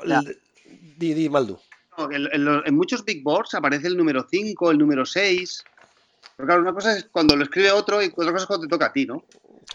[0.97, 1.57] di, di, Maldu.
[2.11, 5.63] en, muchos big boards aparece el número 5, el número 6.
[6.37, 8.69] Pero claro, una cosa es cuando lo escribe otro y otra cosa es cuando te
[8.69, 9.23] toca a ti, ¿no?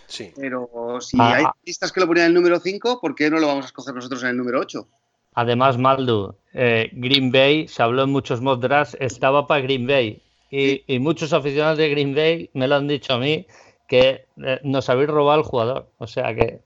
[0.07, 0.33] Sí.
[0.37, 1.55] Pero si ah, hay ah.
[1.65, 3.95] listas que lo ponían en el número 5, ¿por qué no lo vamos a escoger
[3.95, 4.89] nosotros en el número 8?
[5.35, 10.23] Además, Maldu, eh, Green Bay, se habló en muchos mock drafts, estaba para Green Bay.
[10.51, 13.47] Y, muchos aficionados de Green Bay me lo han dicho a mí
[13.87, 15.91] que eh, nos habéis robado al jugador.
[15.99, 16.61] O sea que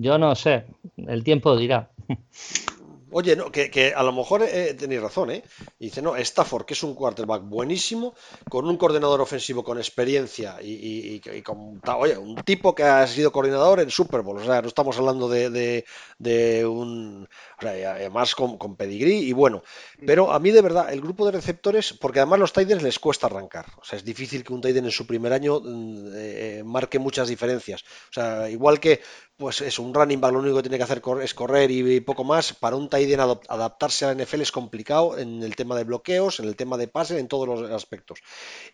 [0.00, 0.64] yo no sé,
[0.96, 1.90] el tiempo dirá.
[3.12, 5.42] Oye, no, que, a lo mejor eh, tenéis razón, ¿eh?
[5.80, 8.14] dice, no, Stafford, que es un quarterback buenísimo,
[8.48, 13.80] con un coordinador ofensivo con experiencia y, con, oye, un tipo que ha sido coordinador
[13.80, 15.84] en Super Bowl, o sea, no estamos hablando de,
[16.68, 19.64] un, o sea, además con, con, pedigrí y bueno,
[20.06, 23.26] pero a mí de verdad, el grupo de receptores, porque además los Titans les cuesta
[23.26, 27.00] arrancar, o sea, es difícil que un Titan en su primer año mm, eh, marque
[27.00, 29.00] muchas diferencias, o sea, igual que
[29.40, 32.24] pues es un running back lo único que tiene que hacer es correr y poco
[32.24, 32.52] más.
[32.52, 36.46] Para un tight adaptarse a la NFL es complicado en el tema de bloqueos, en
[36.46, 38.20] el tema de pase, en todos los aspectos.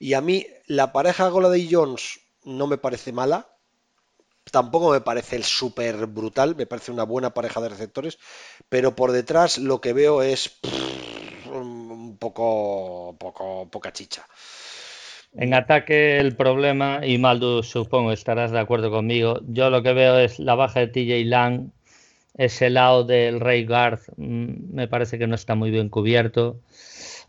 [0.00, 3.48] Y a mí la pareja Gola de Jones no me parece mala.
[4.50, 8.18] Tampoco me parece el súper brutal, me parece una buena pareja de receptores,
[8.68, 10.58] pero por detrás lo que veo es
[11.48, 14.26] un poco, poco, poca chicha.
[15.34, 20.18] En ataque el problema, y Maldu supongo estarás de acuerdo conmigo, yo lo que veo
[20.18, 21.70] es la baja de TJ Lang,
[22.36, 26.60] ese lado del Ray Garth mm, me parece que no está muy bien cubierto.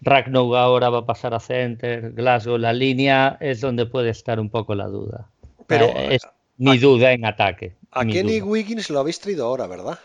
[0.02, 4.50] Ragnow ahora va a pasar a center, Glasgow, la línea es donde puede estar un
[4.50, 5.28] poco la duda.
[5.66, 6.22] Pero eh, es
[6.58, 7.76] mi duda en ataque.
[7.92, 9.98] A Kenny Wiggins lo habéis traído ahora, ¿verdad?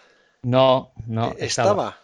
[0.42, 1.32] No, no.
[1.32, 1.98] Eh, estaba.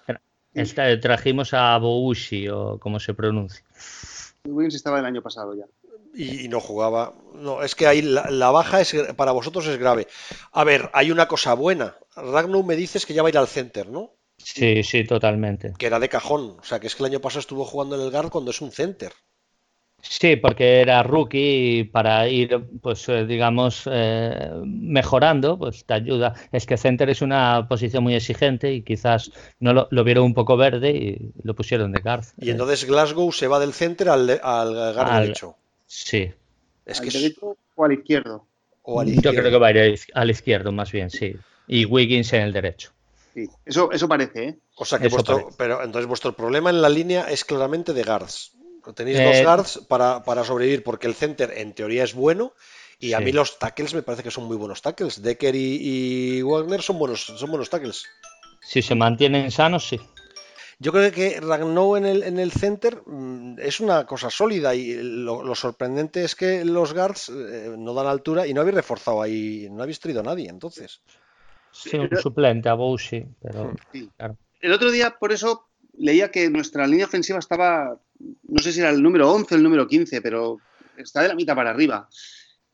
[1.01, 3.65] trajimos a Boushi o como se pronuncia.
[4.45, 5.65] Wiggins estaba el año pasado ya
[6.19, 7.15] y, no jugaba.
[7.35, 10.09] No, es que ahí la, baja es para vosotros es grave.
[10.53, 11.97] A ver, hay una cosa buena.
[12.17, 14.15] Ragnar me dices que ya va a ir al center, ¿no?
[14.37, 15.75] Sí, sí, totalmente.
[15.79, 16.57] Que era de cajón.
[16.61, 18.61] O sea, que es que el año pasado estuvo jugando en el guard cuando es
[18.61, 19.13] un center.
[20.01, 26.35] Sí, porque era rookie para ir, pues eh, digamos, eh, mejorando, pues te ayuda.
[26.53, 30.57] Es que center es una posición muy exigente y quizás no lo, vieron un poco
[30.57, 32.25] verde y lo pusieron de guard.
[32.39, 35.57] Y entonces Glasgow se va del center al, al guard derecho.
[35.89, 36.31] Sí.
[36.87, 38.47] Es que derecho o al izquierdo?
[38.87, 41.35] Yo creo que va a ir al izquierdo más bien, sí.
[41.67, 42.93] Y Wiggins en el derecho.
[43.35, 44.59] Sí, eso, eso parece, ¿eh?
[44.77, 48.53] O sea que vuestro, pero entonces vuestro problema en la línea es claramente de guards.
[48.95, 52.55] Tenéis dos eh, guards para, sobrevivir porque el center en teoría es bueno
[52.99, 55.21] y a mí los tackles me parece que son muy buenos tackles.
[55.23, 58.07] Decker y, Wagner son buenos, son buenos tackles.
[58.63, 60.01] Si se mantienen sanos, sí.
[60.81, 64.95] Yo creo que Ragnou en el, en el center mm, es una cosa sólida y
[65.03, 69.69] lo, sorprendente es que los guards eh, no dan altura y no habéis reforzado ahí,
[69.71, 71.01] no habéis traído a nadie entonces.
[71.73, 73.75] Sí, un suplente a Bouchy, pero
[74.61, 78.91] El otro día, por eso, leía que nuestra línea ofensiva estaba, no sé si era
[78.91, 80.59] el número 11 o el número 15, pero
[80.97, 82.09] está de la mitad para arriba.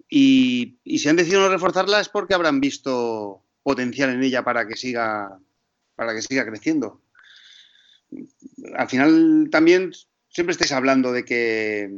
[0.09, 4.69] Y, y si han decidido no reforzarla es porque habrán visto potencial en ella para
[4.69, 5.39] que siga,
[5.97, 7.01] para que siga creciendo
[8.77, 9.93] al final también
[10.29, 11.91] siempre estáis hablando de que,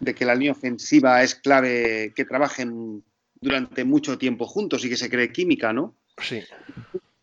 [0.00, 3.04] de que la línea ofensiva es clave que trabajen
[3.40, 5.94] durante mucho tiempo juntos y que se cree química, ¿no?
[6.18, 6.42] Sí.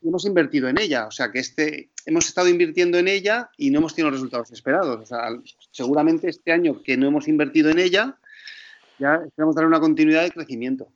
[0.01, 3.79] Hemos invertido en ella, o sea que este, hemos estado invirtiendo en ella y no
[3.79, 5.01] hemos tenido los resultados esperados.
[5.01, 5.29] O sea,
[5.71, 8.17] seguramente este año que no hemos invertido en ella,
[8.99, 10.87] ya esperamos dar una continuidad de crecimiento.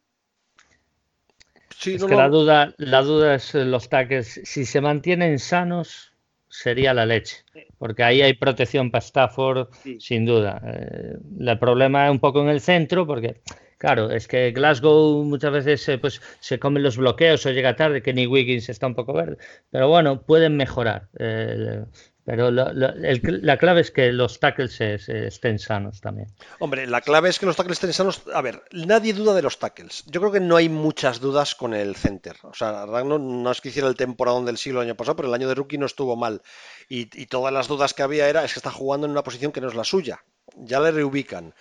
[1.76, 6.14] Sí, es que la duda, la duda es los tackles, si se mantienen sanos,
[6.50, 7.38] sería la leche,
[7.78, 9.68] porque ahí hay protección para Stafford,
[10.00, 10.62] sin duda.
[10.66, 13.42] Eh, el problema es un poco en el centro, porque,
[13.78, 18.02] claro, es que Glasgow muchas veces eh, pues, se comen los bloqueos o llega tarde,
[18.02, 19.38] que ni Wiggins está un poco verde,
[19.70, 21.08] pero bueno, pueden mejorar.
[21.20, 21.86] Eh,
[22.30, 26.28] Pero la clave es que los tackles estén sanos también.
[26.60, 28.22] Hombre, la clave es que los tackles estén sanos.
[28.32, 30.04] A ver, nadie duda de los tackles.
[30.06, 32.36] Yo creo que no hay muchas dudas con el center.
[32.44, 35.28] O sea, Ragno no es que hiciera el temporadón del siglo el año pasado, pero
[35.28, 36.44] el año de rookie no estuvo mal.
[36.88, 39.52] Y, y todas las dudas que había era es que está jugando en una posición
[39.52, 40.24] que no es la suya.
[40.56, 41.56] Ya le reubican.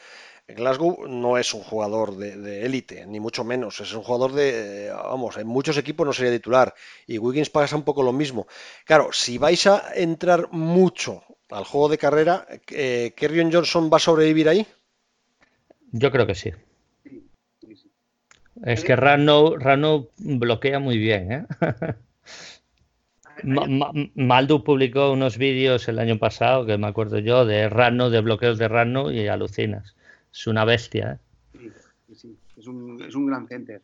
[0.48, 3.80] Glasgow no es un jugador de élite, ni mucho menos.
[3.80, 6.74] Es un jugador de, vamos, en muchos equipos no sería titular.
[7.06, 8.46] Y Wiggins pasa un poco lo mismo.
[8.84, 14.00] Claro, si vais a entrar mucho al juego de carrera, eh, ¿Kerrion Johnson va a
[14.00, 14.66] sobrevivir ahí?
[15.92, 16.52] Yo creo que sí.
[18.64, 21.32] Es que Rano, Rano bloquea muy bien.
[21.32, 21.46] ¿eh?
[24.14, 28.58] Maldu publicó unos vídeos el año pasado, que me acuerdo yo, de Rano, de bloqueos
[28.58, 29.94] de Rano y alucinas
[30.38, 31.18] es una bestia.
[31.53, 31.70] ¿eh?
[32.07, 33.83] Sí, sí, es un, es un gran center.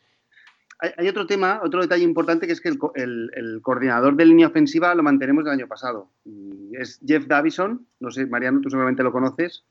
[0.79, 4.95] Hay, otro tema, otro detalle importante que es que el, el, coordinador de línea ofensiva
[4.95, 6.11] lo mantenemos del año pasado.
[6.73, 9.64] es Jeff Davison, no sé, Mariano, tú seguramente lo conoces.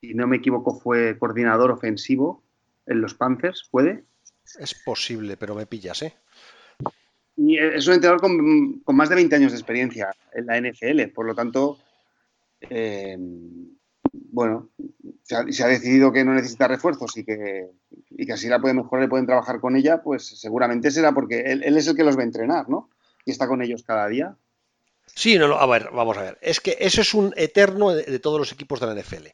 [0.00, 2.44] Si no me equivoco, fue coordinador ofensivo
[2.86, 4.04] en los Panthers, ¿puede?
[4.58, 6.14] Es posible, pero me pillas, ¿eh?
[7.36, 11.12] Y es un entrenador con, con, más de 20 años de experiencia en la NFL,
[11.14, 11.78] por lo tanto,
[12.60, 13.16] eh,
[14.30, 14.68] bueno,
[15.22, 17.70] se ha, decidido que no necesita refuerzos y que,
[18.10, 21.40] y que así la puede mejorar y pueden trabajar con ella, pues seguramente será porque
[21.40, 22.90] él, es el que los va a entrenar, ¿no?
[23.24, 24.36] Y está con ellos cada día.
[25.06, 26.38] Sí, no, a ver, vamos a ver.
[26.40, 29.26] Es que eso es un eterno de, todos los equipos de la NFL.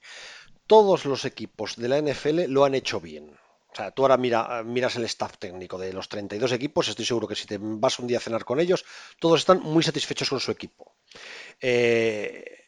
[0.67, 3.37] Todos los equipos de la NFL lo han hecho bien.
[3.73, 7.27] O sea, tú ahora mira, miras el staff técnico de los 32 equipos, estoy seguro
[7.27, 8.85] que si te vas un día a cenar con ellos,
[9.19, 10.95] todos están muy satisfechos con su equipo.
[11.61, 12.64] Eh,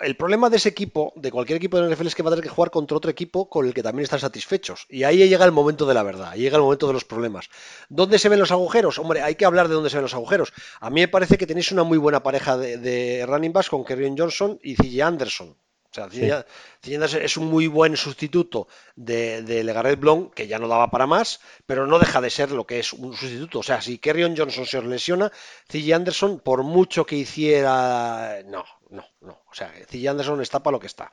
[0.00, 2.44] el problema de ese equipo, de cualquier equipo de NFL, es que va a tener
[2.44, 4.86] que jugar contra otro equipo con el que también están satisfechos.
[4.88, 7.48] Y ahí llega el momento de la verdad, ahí llega el momento de los problemas.
[7.88, 8.98] ¿Dónde se ven los agujeros?
[8.98, 10.52] Hombre, hay que hablar de dónde se ven los agujeros.
[10.80, 14.16] A mí me parece que tenéis una muy buena pareja de, running backs con Kerryon
[14.16, 15.56] Johnson y CJ Anderson.
[15.90, 20.58] O sea, CJ Anderson es un muy buen sustituto de, de Legarret Blond, que ya
[20.58, 23.60] no daba para más, pero no deja de ser lo que es un sustituto.
[23.60, 25.32] O sea, si Kerryon Johnson se os lesiona,
[25.66, 28.42] CJ Anderson, por mucho que hiciera.
[28.46, 29.42] No, no, no.
[29.50, 30.10] O sea, C.J.
[30.10, 31.10] Anderson está para lo que está.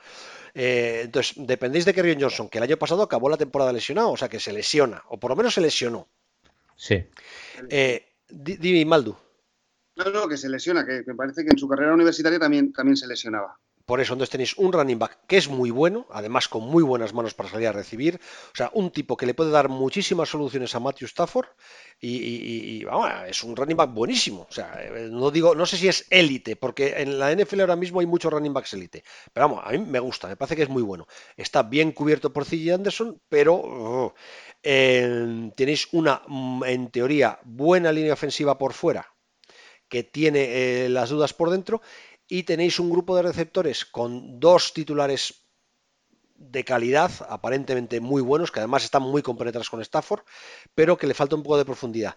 [0.53, 4.17] Eh, entonces, dependéis de Kerryon Johnson, que el año pasado acabó la temporada lesionado, o
[4.17, 6.07] sea, que se lesiona, o por lo menos se lesionó.
[6.75, 7.05] Sí.
[7.69, 9.15] Eh, dime, Maldu.
[9.97, 12.97] No, no, que se lesiona, que me parece que en su carrera universitaria también, también
[12.97, 13.57] se lesionaba.
[13.85, 17.13] Por eso entonces tenéis un running back que es muy bueno, además con muy buenas
[17.13, 18.19] manos para salir a recibir.
[18.51, 21.47] O sea, un tipo que le puede dar muchísimas soluciones a Matthew Stafford
[21.99, 22.83] y,
[23.27, 24.47] es un running back buenísimo.
[24.49, 27.75] O sea, eh, no digo, no sé si es élite, porque en la NFL ahora
[27.75, 29.03] mismo hay muchos running backs élite.
[29.31, 31.07] Pero vamos, a mí me gusta, me parece que es muy bueno.
[31.37, 34.13] Está bien cubierto por CJ Anderson, pero oh,
[34.61, 39.11] tenéis una, mm, en teoría, buena línea ofensiva por fuera
[39.87, 41.81] que tiene eh, las dudas por dentro
[42.27, 45.45] y tenéis un grupo de receptores con dos titulares
[46.35, 50.23] de calidad, aparentemente muy buenos, que además están muy compenetrados con Stafford,
[50.73, 52.15] pero que le falta un poco de profundidad.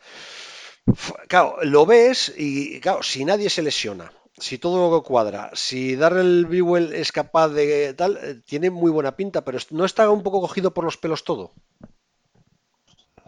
[1.29, 6.95] Claro, lo ves y claro, si nadie se lesiona, si todo cuadra, si Darrell Bewell
[6.95, 10.73] es capaz de tal, eh, tiene muy buena pinta, pero no está un poco cogido
[10.73, 11.53] por los pelos todo.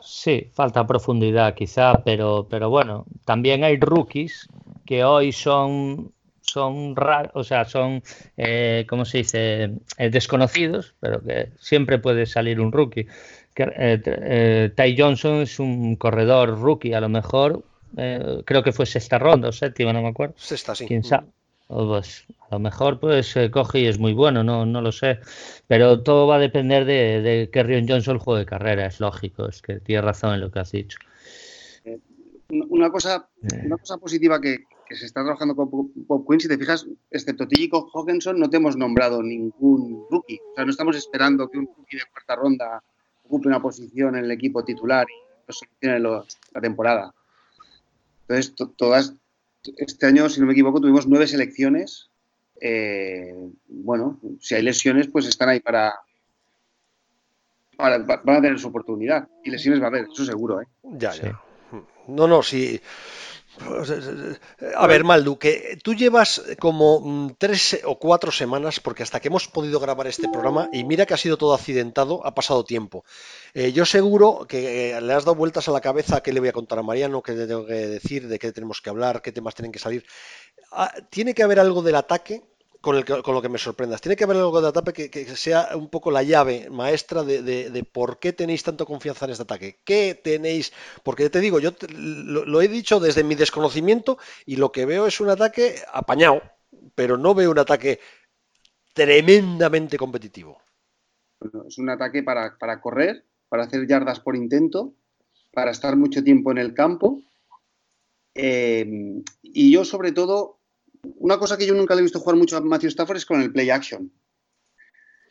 [0.02, 4.48] Sí, falta profundidad quizá, pero, pero bueno, también hay rookies
[4.86, 6.12] que hoy son
[6.50, 8.02] son raros, o sea, son,
[8.36, 13.06] eh, ¿cómo se dice?, eh, desconocidos, pero que siempre puede salir un rookie.
[13.56, 17.62] Eh, eh, Ty Johnson es un corredor rookie, a lo mejor,
[17.94, 20.34] creo que fue sexta ronda o séptima, no me acuerdo.
[20.36, 20.86] Sexta, sí.
[20.86, 21.26] ¿Quién sabe?
[21.66, 25.20] Pues, a lo mejor pues coge y es muy bueno, no, no lo sé.
[25.68, 28.98] Pero todo va a depender de, de que Rion Johnson el juego de carrera, es
[28.98, 30.98] lógico, es que tiene razón en lo que has dicho.
[32.48, 33.28] Una cosa,
[33.64, 37.46] una cosa positiva que, que se está trabajando con Pop Queen, si te fijas, excepto
[37.46, 40.40] Tijico Hawkinson, no te hemos nombrado ningún rookie.
[40.50, 42.82] O sea, no estamos esperando que un rookie de cuarta ronda
[43.24, 47.14] ocupe una posición en el equipo titular y no seleccione la temporada.
[48.22, 49.14] Entonces, todas,
[49.76, 52.10] este año, si no me equivoco, tuvimos nueve selecciones.
[52.60, 53.32] Eh,
[53.68, 56.00] bueno, si hay lesiones, pues están ahí para,
[57.78, 59.28] van a tener su oportunidad.
[59.44, 60.66] Y lesiones va a haber, eso seguro, ¿eh?
[60.82, 61.40] Ya, ya.
[62.08, 62.80] No, no, sí.
[64.76, 69.28] A ver, Maldu, que tú llevas como mm, tres o cuatro semanas, porque hasta que
[69.28, 73.04] hemos podido grabar este programa, y mira que ha sido todo accidentado, ha pasado tiempo.
[73.54, 76.50] Eh, yo seguro que eh, le has dado vueltas a la cabeza qué le voy
[76.50, 79.32] a contar a Mariano, qué le tengo que decir, de qué tenemos que hablar, qué
[79.32, 80.04] temas tienen que salir.
[80.70, 82.42] Ah, tiene que haber algo del ataque
[82.80, 84.00] con, lo que me sorprendas.
[84.00, 88.18] Tiene que haber algo de ataque que, sea un poco la llave maestra de, por
[88.18, 89.78] qué tenéis tanto confianza en este ataque.
[89.84, 90.72] ¿Qué tenéis?
[91.02, 95.20] Porque te digo, yo lo, he dicho desde mi desconocimiento y lo que veo es
[95.20, 96.42] un ataque apañado.
[96.94, 98.00] pero no veo un ataque
[98.94, 100.58] tremendamente competitivo.
[101.68, 104.94] es un ataque para, correr, para hacer yardas por intento,
[105.52, 107.22] para estar mucho tiempo en el campo.
[108.34, 110.59] Eh, y yo, sobre todo,
[111.02, 113.40] una cosa que yo nunca le he visto jugar mucho a Matthew Stafford es con
[113.40, 114.12] el play action.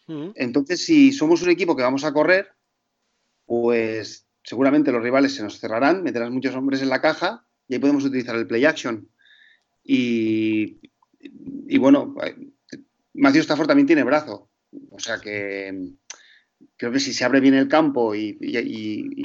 [0.08, 0.32] Mm.
[0.36, 2.50] Entonces, si somos un equipo que vamos a correr,
[3.46, 7.80] pues seguramente los rivales se nos cerrarán, meterás muchos hombres en la caja y ahí
[7.80, 9.08] podemos utilizar el play action.
[9.84, 10.80] Y,
[11.80, 12.16] bueno,
[13.14, 14.50] Matthew Stafford también tiene brazo.
[14.92, 15.94] O sea que
[16.78, 18.38] creo que si se abre bien el campo y,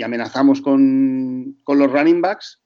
[0.02, 2.62] amenazamos con, con, los running backs,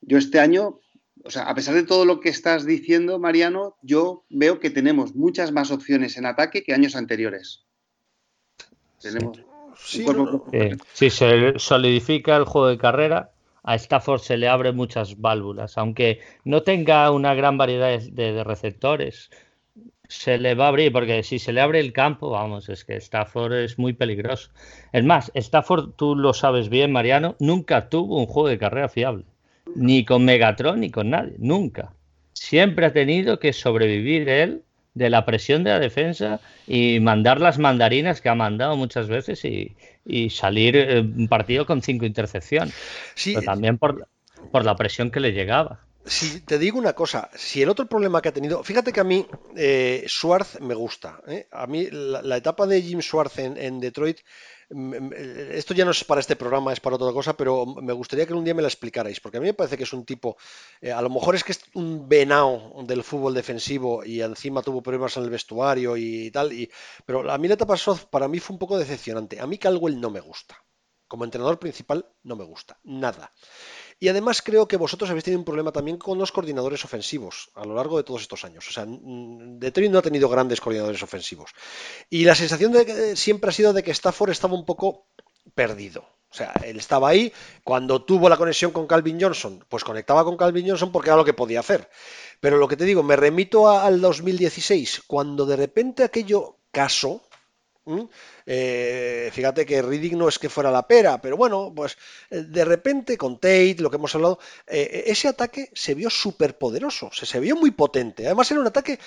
[0.00, 0.80] yo este año,
[1.26, 5.14] o sea, a pesar de todo lo que estás diciendo, Mariano, yo veo que tenemos
[5.14, 7.64] muchas más opciones en ataque que años anteriores.
[9.00, 9.46] Tenemos
[10.92, 16.20] si se solidifica el juego de carrera, a Stafford se le abren muchas válvulas, aunque
[16.44, 19.30] no tenga una gran variedad de, receptores,
[20.08, 22.96] se le va a abrir, porque si se le abre el campo, vamos, es que
[22.96, 24.50] Stafford es muy peligroso.
[24.92, 29.24] Es más, Stafford, tú lo sabes bien, Mariano, nunca tuvo un juego de carrera fiable,
[29.74, 31.92] ni con Megatron ni con nadie, nunca.
[32.32, 34.62] Siempre ha tenido que sobrevivir él
[34.94, 39.44] de la presión de la defensa y mandar las mandarinas que ha mandado muchas veces
[39.44, 39.76] y,
[40.30, 42.74] salir eh, un partido con cinco intercepciones.
[43.14, 44.08] Sí, pero también por,
[44.50, 45.85] por la presión que le llegaba.
[46.06, 49.04] Si te digo una cosa, si el otro problema que ha tenido, fíjate que a
[49.04, 49.26] mí
[49.56, 51.20] eh, Schwartz me gusta.
[51.26, 51.48] ¿eh?
[51.50, 54.18] A mí la, etapa de Jim Schwartz en Detroit
[54.68, 58.34] esto ya no es para este programa, es para otra cosa, pero me gustaría que
[58.34, 60.36] un día me la explicarais, porque a mí me parece que es un tipo,
[60.80, 64.82] eh, a lo mejor es que es un venao del fútbol defensivo y encima tuvo
[64.82, 66.50] problemas en el vestuario y tal,
[67.04, 69.40] pero a mí la etapa soft para mí fue un poco decepcionante.
[69.40, 70.56] A mí Caldwell no me gusta.
[71.08, 73.32] Como entrenador principal no me gusta, nada.
[73.98, 77.64] Y además creo que vosotros habéis tenido un problema también con los coordinadores ofensivos a
[77.64, 78.68] lo largo de todos estos años.
[78.68, 81.50] O sea, Detroit no ha tenido grandes coordinadores ofensivos.
[82.10, 85.06] Y la sensación de siempre ha sido de que Stafford estaba un poco
[85.54, 86.06] perdido.
[86.28, 87.32] O sea, él estaba ahí
[87.64, 91.24] cuando tuvo la conexión con Calvin Johnson, pues conectaba con Calvin Johnson porque era lo
[91.24, 91.88] que podía hacer.
[92.40, 96.58] Pero lo que te digo, me remito al 2016, cuando de repente aquello
[98.46, 101.96] eh, fíjate que Riddick no es que fuera la pera, pero bueno, pues
[102.30, 106.58] eh, de repente con Tate, lo que hemos hablado, eh, ese ataque se vio súper
[106.58, 108.26] poderoso, se, se, vio muy potente.
[108.26, 108.98] Además era un ataque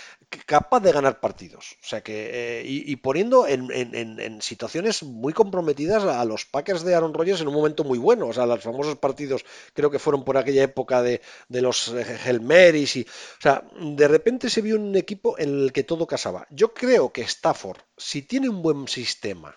[0.46, 1.78] capaz de ganar partidos.
[1.84, 7.42] O sea que, y, poniendo en, situaciones muy comprometidas a los Packers de Aaron Rodgers
[7.42, 8.28] en un momento muy bueno.
[8.28, 11.94] O sea, los famosos partidos creo que fueron por aquella época de, de los
[12.26, 12.96] Helmeris.
[12.98, 16.48] Y, o sea, de repente se vio un equipo en el que todo casaba.
[16.50, 19.56] Yo creo que Stafford, si tiene un buen sistema,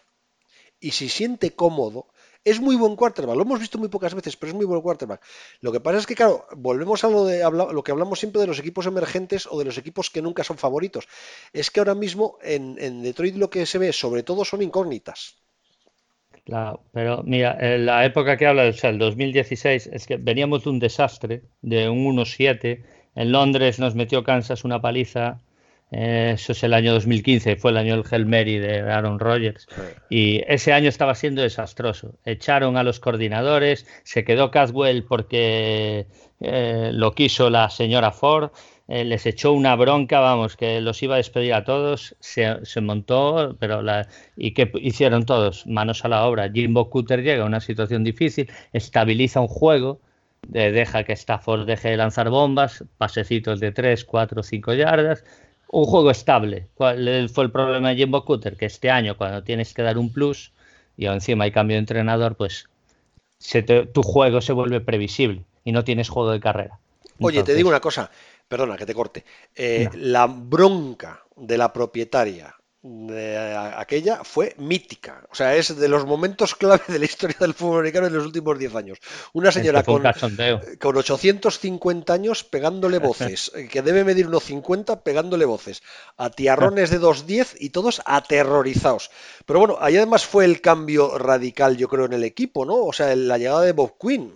[0.81, 2.09] y si siente cómodo,
[2.45, 3.37] es muy buen quarterback.
[3.37, 5.23] Lo hemos visto muy pocas veces, pero es muy buen quarterback.
[5.61, 8.49] Lo que pasa es que, claro, volvemos a lo, de, lo que hablamos siempre de
[8.49, 11.07] los equipos emergentes o de los equipos que nunca son favoritos.
[11.53, 15.37] Es que ahora mismo en, Detroit lo que se ve sobre todo son incógnitas.
[16.93, 20.81] Pero mira, en la época que habla, o el 2016, es que veníamos de un
[20.81, 22.83] desastre, de un 1-7.
[23.15, 25.41] En Londres nos metió Kansas una paliza
[25.93, 29.69] eso es el año 2015, fue el año del Hail Mary de Aaron Rodgers.
[30.09, 32.15] Y ese año estaba siendo desastroso.
[32.25, 36.07] Echaron a los coordinadores, se quedó Caswell porque
[36.41, 38.53] eh, lo quiso la señora Ford,
[38.89, 43.55] eh, les echó una bronca, vamos, que los iba a despedir a todos, se, montó,
[43.61, 45.67] pero la, ¿y qué hicieron todos?
[45.67, 46.51] Manos a la obra.
[46.51, 50.01] Jimbo Cutter llega a una situación difícil, estabiliza un juego,
[50.43, 55.25] deja que Stafford deje de lanzar bombas, pasecitos de 3, 4, 5 yardas
[55.73, 56.69] un juego estable.
[56.75, 58.57] ¿Cuál fue el problema de Jimbo Cutter?
[58.57, 60.53] Que este año, cuando tienes que dar un plus
[60.97, 62.69] y encima hay cambio de entrenador, pues
[63.93, 66.79] tu juego se vuelve previsible y no tienes juego de carrera.
[67.21, 68.11] Oye, te digo una cosa,
[68.47, 69.25] perdona que te corte.
[69.57, 75.25] Eh, la bronca de la propietaria de aquella fue mítica.
[75.31, 78.27] O sea, es de los momentos clave de la historia del fútbol americano en los
[78.27, 78.99] últimos 10 años.
[79.33, 80.03] Una señora con,
[80.81, 85.83] con, 850 años pegándole voces, que debe medir unos 50 pegándole voces,
[86.17, 89.11] a tiarrones de 2.10 y todos aterrorizados.
[89.47, 92.85] Pero bueno, ahí además fue el cambio radical, yo creo, en el equipo, ¿no?
[92.85, 94.35] O sea, la llegada de Bob Quinn.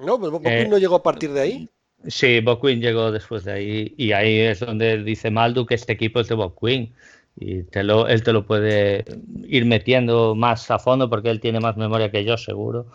[0.00, 0.18] ¿No?
[0.18, 1.70] Pues Bob Quinn eh, no llegó a partir de ahí.
[2.06, 3.94] Sí, Bob Quinn llegó después de ahí.
[3.96, 6.94] Y ahí es donde dice Maldu que este equipo es de Bob Quinn
[7.38, 9.04] y te lo, él te lo puede
[9.46, 12.86] ir metiendo más a fondo porque él tiene más memoria que yo, seguro.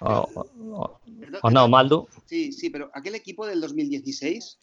[0.00, 2.08] o, no, Maldo.
[2.26, 4.58] Sí, sí, pero aquel equipo del 2016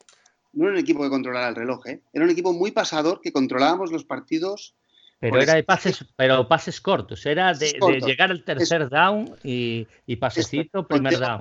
[0.53, 2.01] no era un equipo que controlara el reloj, ¿eh?
[2.13, 4.75] era un equipo muy pasador que controlábamos los partidos.
[5.19, 7.73] Pero era de pases, pero pases cortos, era de,
[8.05, 11.39] llegar al tercer down y, y pasecito, primer down.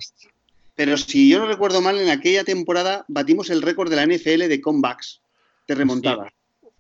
[0.75, 4.49] pero si yo no recuerdo mal, en aquella temporada batimos el récord de la NFL
[4.49, 5.21] de comebacks,
[5.69, 6.33] de remontada.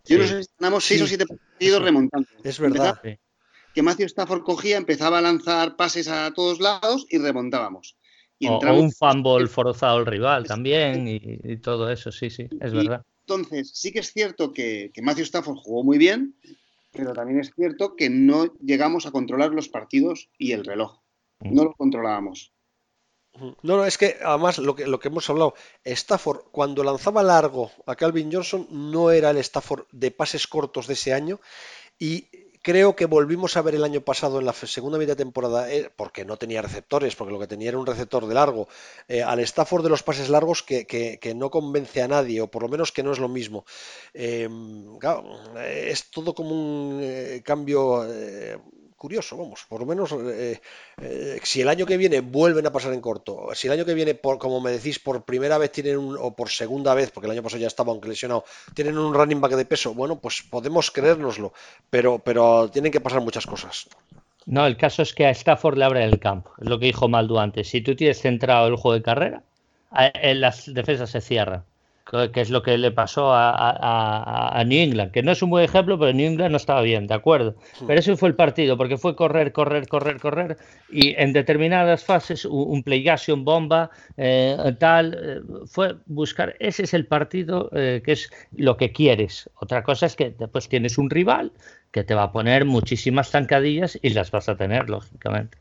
[0.06, 2.28] Yo no sé si ganamos seis o siete partidos remontando.
[2.42, 3.00] Es verdad.
[3.74, 7.96] Que Matthew Stafford cogía, empezaba a lanzar pases a todos lados y remontábamos.
[8.38, 13.02] Y o, un fumble forzado al rival también y, todo eso, sí, sí, es verdad.
[13.26, 16.36] Entonces, sí que es cierto que, que Matthew Stafford jugó muy bien,
[16.92, 21.00] pero también es cierto que no llegamos a controlar los partidos y el reloj.
[21.40, 21.54] Mm.
[21.54, 22.52] No lo controlábamos.
[23.36, 25.54] No, no, es que además lo que, lo que hemos hablado,
[25.84, 30.94] Stafford, cuando lanzaba largo a Calvin Johnson, no era el Stafford de pases cortos de
[30.94, 31.40] ese año.
[31.98, 32.28] Y
[32.64, 35.90] creo que volvimos a ver el año pasado en la segunda mitad de temporada, eh,
[35.94, 38.68] porque no tenía receptores, porque lo que tenía era un receptor de largo,
[39.06, 42.68] eh, al Stafford de los pases largos que, no convence a nadie, o por lo
[42.70, 43.66] menos que no es lo mismo.
[44.14, 44.48] Eh,
[45.62, 48.06] es todo como un cambio
[49.04, 50.58] curioso, vamos, por lo menos eh,
[51.02, 53.92] eh, si el año que viene vuelven a pasar en corto, si el año que
[53.92, 57.26] viene, por, como me decís, por primera vez tienen un, o por segunda vez, porque
[57.26, 60.40] el año pasado ya estaba aunque lesionado, tienen un running back de peso, bueno, pues
[60.40, 61.52] podemos creérnoslo,
[61.90, 63.90] pero, pero tienen que pasar muchas cosas.
[64.46, 67.06] No, el caso es que a Stafford le abre el campo, es lo que dijo
[67.06, 67.68] Maldu antes.
[67.68, 69.42] Si tú tienes centrado el juego de carrera,
[70.22, 71.64] las defensas se cierran
[72.32, 75.98] que es lo que le pasó a, New England, que no es un buen ejemplo,
[75.98, 77.56] pero New England no estaba bien, de acuerdo.
[77.86, 80.56] Pero ese fue el partido, porque fue correr, correr, correr, correr,
[80.90, 86.94] y en determinadas fases un, play un bomba, eh, tal, eh, fue buscar, ese es
[86.94, 89.50] el partido eh, que es lo que quieres.
[89.60, 91.52] Otra cosa es que después tienes un rival
[91.90, 95.58] que te va a poner muchísimas zancadillas y las vas a tener, lógicamente.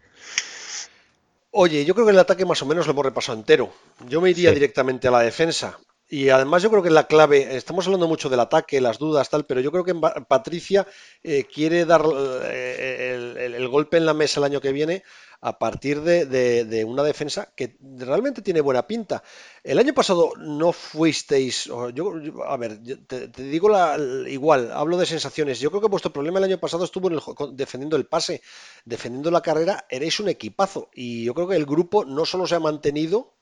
[1.56, 3.72] Oye, yo creo que el ataque más o menos lo hemos repasado entero.
[4.10, 5.78] Yo me iría directamente a la defensa.
[6.14, 9.48] Y además yo creo que la clave, estamos hablando mucho del ataque, las dudas, tal,
[9.48, 10.86] pero yo creo que Patricia
[11.24, 12.06] eh, quiere dar
[12.44, 15.02] eh, el, golpe en la mesa el año que viene
[15.42, 19.24] a partir de, una defensa que realmente tiene buena pinta.
[19.64, 22.14] El año pasado no fuisteis, yo,
[22.46, 23.98] a ver, te, digo la,
[24.28, 25.60] igual, hablo de sensaciones.
[25.60, 27.10] Yo creo que vuestro problema el año pasado estuvo
[27.54, 28.44] defendiendo el pase,
[28.86, 30.92] defendiendo la carrera, erais un equipazo.
[30.94, 33.34] Y yo creo que el grupo no solo se ha mantenido,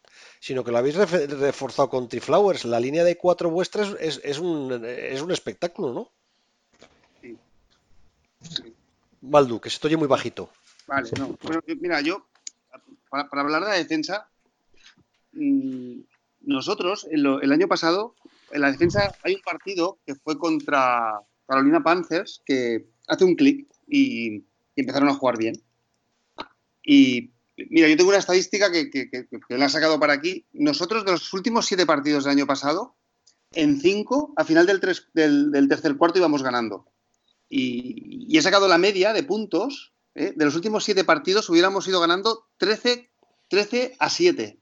[0.42, 2.66] sino que lo habéis reforzado con Triflowers.
[2.66, 6.12] La línea de cuatro vuestras es, un, es un espectáculo, ¿no?
[7.22, 7.38] Sí.
[9.22, 10.50] Baldu, que se oye muy bajito.
[10.88, 11.38] Vale, no.
[11.80, 12.26] mira, yo,
[13.12, 14.28] para, hablar de la defensa,
[15.34, 16.00] mm,
[16.42, 18.16] nosotros, el, año pasado,
[18.52, 23.68] en la defensa hay un partido que fue contra Carolina Panthers que hace un clic
[23.88, 24.44] y, y
[24.76, 25.62] empezaron a jugar bien.
[26.84, 27.30] Y
[27.70, 30.46] Mira, yo tengo una estadística que, que, la he sacado para aquí.
[30.54, 32.96] Nosotros, de los últimos siete partidos del año pasado,
[33.54, 34.80] en cinco, a final del,
[35.14, 36.88] del, tercer cuarto íbamos ganando.
[37.50, 39.94] Y, he sacado la media de puntos.
[40.16, 40.34] ¿eh?
[40.36, 43.12] De los últimos siete partidos hubiéramos ido ganando 13,
[43.50, 44.58] 13 a 7.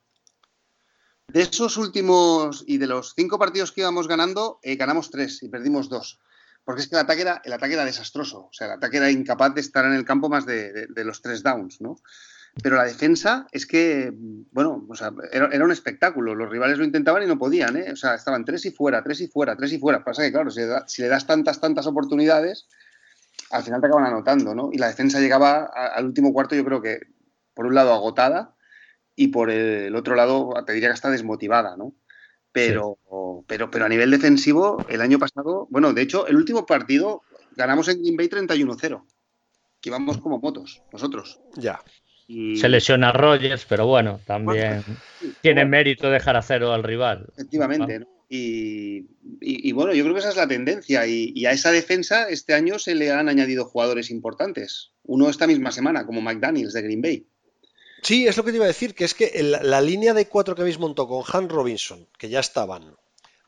[1.28, 5.50] De esos últimos y de los cinco partidos que íbamos ganando, eh, ganamos tres y
[5.50, 6.20] perdimos dos.
[6.64, 8.46] Porque es que el ataque, era, el ataque era desastroso.
[8.46, 11.22] O sea, el ataque era incapaz de estar en el campo más de, de los
[11.22, 11.98] tres downs, ¿no?
[12.62, 14.12] Pero la defensa es que,
[14.52, 16.36] bueno, o sea, era, un espectáculo.
[16.36, 17.92] Los rivales lo intentaban y no podían, ¿eh?
[17.92, 20.04] O sea, estaban tres y fuera, tres y fuera, tres y fuera.
[20.04, 20.62] Pasa que, claro, si,
[21.02, 22.68] le das tantas, tantas oportunidades,
[23.52, 24.70] al final te acaban anotando, ¿no?
[24.72, 27.00] Y la defensa llegaba al último cuarto, yo creo que,
[27.54, 28.56] por un lado, agotada
[29.16, 31.96] y por el otro lado, te diría que está desmotivada, ¿no?
[32.52, 32.98] Pero,
[33.48, 37.22] pero, pero a nivel defensivo, el año pasado, bueno, de hecho, el último partido
[37.56, 39.04] ganamos en Green Bay 31-0,
[39.82, 41.40] que íbamos como motos, nosotros.
[41.56, 41.80] Ya.
[42.30, 44.84] Se lesiona Rogers, pero bueno, también
[45.42, 47.26] tiene mérito dejar a cero al rival.
[47.34, 51.08] Efectivamente, y, bueno, yo creo que esa es la tendencia.
[51.08, 54.92] Y, a esa defensa este año se le han añadido jugadores importantes.
[55.04, 57.26] Uno esta misma semana, como McDaniels de Green Bay.
[58.04, 60.56] Sí, es lo que te iba a decir, que es que la línea de cuatro
[60.56, 62.96] que habéis montado con Han Robinson, que ya estaban,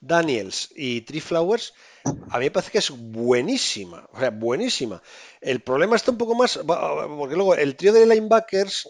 [0.01, 1.73] Daniels y Tree Flowers,
[2.03, 5.01] a mí me parece que es buenísima, o sea, buenísima.
[5.39, 8.89] El problema está un poco más, porque luego el trío de linebackers,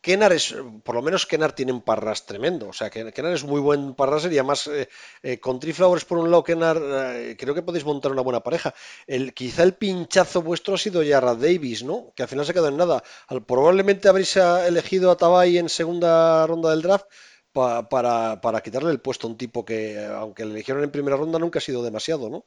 [0.00, 3.58] Kenar es, por lo menos Kenar tiene un parras tremendo, o sea, Kenar es muy
[3.58, 4.88] buen parras sería más eh,
[5.22, 8.40] eh, con Tree Flowers por un lado, Kenar, eh, creo que podéis montar una buena
[8.40, 8.74] pareja.
[9.06, 12.12] El, quizá el pinchazo vuestro ha sido Yarra Davis, ¿no?
[12.14, 13.02] Que al final se ha quedado en nada.
[13.46, 17.06] probablemente habréis elegido a Tabay en segunda ronda del draft
[17.54, 21.38] para, para quitarle el puesto a un tipo que, aunque le eligieron en primera ronda,
[21.38, 22.44] nunca ha sido demasiado, ¿no?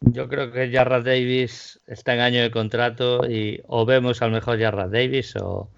[0.00, 4.58] Yo creo que Jarrah Davis está en año de contrato y o vemos al mejor
[4.58, 5.70] Jarrah Davis o,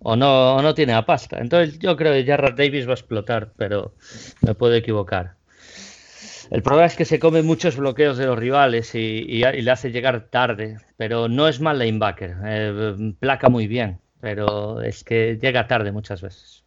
[0.00, 1.38] no, o no tiene a pasta.
[1.40, 3.94] Entonces yo creo que Jarrah Davis va a explotar, pero
[4.42, 5.36] me puedo equivocar.
[6.50, 10.28] El problema es que se come muchos bloqueos de los rivales y, le hace llegar
[10.28, 15.92] tarde, pero no es mal linebacker, eh, placa muy bien, pero es que llega tarde
[15.92, 16.61] muchas veces.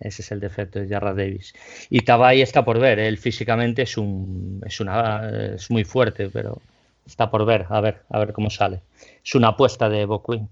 [0.00, 1.52] Ese es el defecto de Jarrah Davis.
[1.90, 2.98] Y Tabay está por ver.
[2.98, 6.60] Él físicamente es un, es una, es muy fuerte, pero
[7.06, 7.66] está por ver.
[7.68, 8.80] A ver, a ver cómo sale.
[9.22, 10.48] Es una apuesta de Boquin.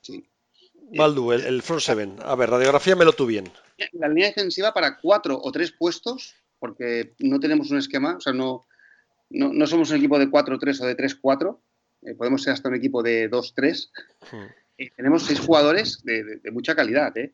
[0.00, 0.26] Sí.
[0.96, 2.16] Baldu, el, front seven.
[2.24, 3.50] A ver, radiografía me lo tú bien.
[3.92, 8.32] La línea defensiva para cuatro o tres puestos, porque no tenemos un esquema, o sea,
[8.32, 8.66] no,
[9.30, 11.58] no, somos un equipo de 4-3 o de 3-4.
[12.02, 13.90] Eh, podemos ser hasta un equipo de 2-3.
[14.30, 14.86] Hmm.
[14.96, 17.32] tenemos seis jugadores de, mucha calidad, ¿eh?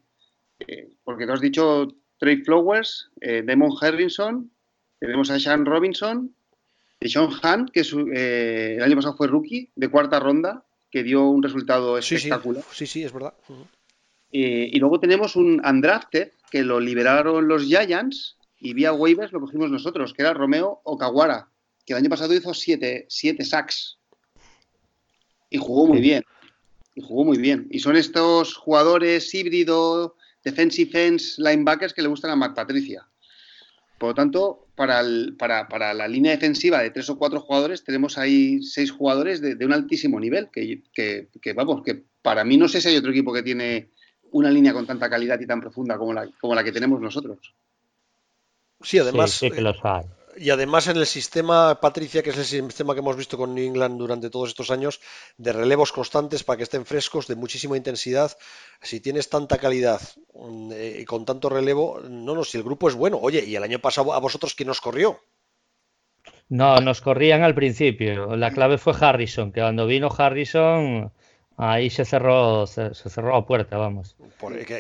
[0.67, 1.89] Eh, porque tú has dicho
[2.19, 4.51] Trey Flowers, eh, Damon Harrison,
[4.99, 6.35] tenemos a Sean Robinson,
[7.01, 7.81] Sean Han, que
[8.15, 12.65] eh, el año pasado fue rookie de cuarta ronda, que dio un resultado espectacular.
[12.73, 13.35] Sí, sí, es verdad.
[14.31, 19.71] y luego tenemos un undrafted que lo liberaron los Giants y vía waivers lo cogimos
[19.71, 21.49] nosotros, que era Romeo Okawara,
[21.87, 24.01] que el año pasado hizo siete, siete sacks
[25.51, 26.25] y jugó muy bien.
[26.95, 27.67] Y jugó muy bien.
[27.71, 30.13] Y son estos jugadores híbridos
[30.45, 33.07] defensive ends linebackers que le gustan a Matt Patricia.
[33.99, 35.03] Por lo tanto, para,
[35.69, 39.75] para, la línea defensiva de tres o cuatro jugadores, tenemos ahí seis jugadores de, un
[39.75, 43.43] altísimo nivel, que, que, vamos, que para mí no sé si hay otro equipo que
[43.43, 43.91] tiene
[44.33, 47.55] una línea con tanta calidad y tan profunda como la, como la que tenemos nosotros.
[48.81, 49.33] Sí, además.
[49.33, 50.05] Sí, que los hay
[50.37, 53.65] y además en el sistema, Patricia, que es el sistema que hemos visto con New
[53.65, 55.01] England durante todos estos años,
[55.37, 58.37] de relevos constantes para que estén frescos, de muchísima intensidad,
[58.81, 60.01] si tienes tanta calidad
[60.35, 63.19] mm, eh, y con tanto relevo, no, no, si el grupo es bueno.
[63.21, 65.21] Oye, ¿y el año pasado a vosotros quién nos corrió?
[66.49, 68.37] No, nos corrían al principio.
[68.37, 71.13] La clave fue Harrison, que cuando vino Harrison
[71.63, 74.17] Ahí se cerró, se, cerró la puerta, vamos.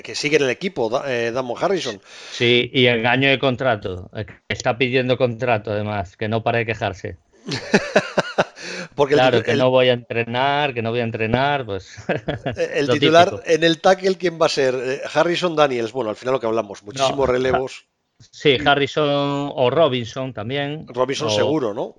[0.02, 2.00] que, sigue en el equipo, eh, Damon Harrison.
[2.32, 4.08] Sí, y engaño de contrato.
[4.16, 7.18] Eh, está pidiendo contrato, además, que no para de quejarse.
[8.94, 11.98] Porque claro, que no voy a entrenar, que no voy a entrenar, pues.
[12.56, 15.02] Eh, el titular en el tackle, ¿quién va a ser?
[15.12, 17.84] Harrison Daniels, bueno, al final lo que hablamos, muchísimos relevos.
[18.18, 20.86] Sí, Harrison o Robinson también.
[20.88, 21.94] Robinson seguro, ¿no?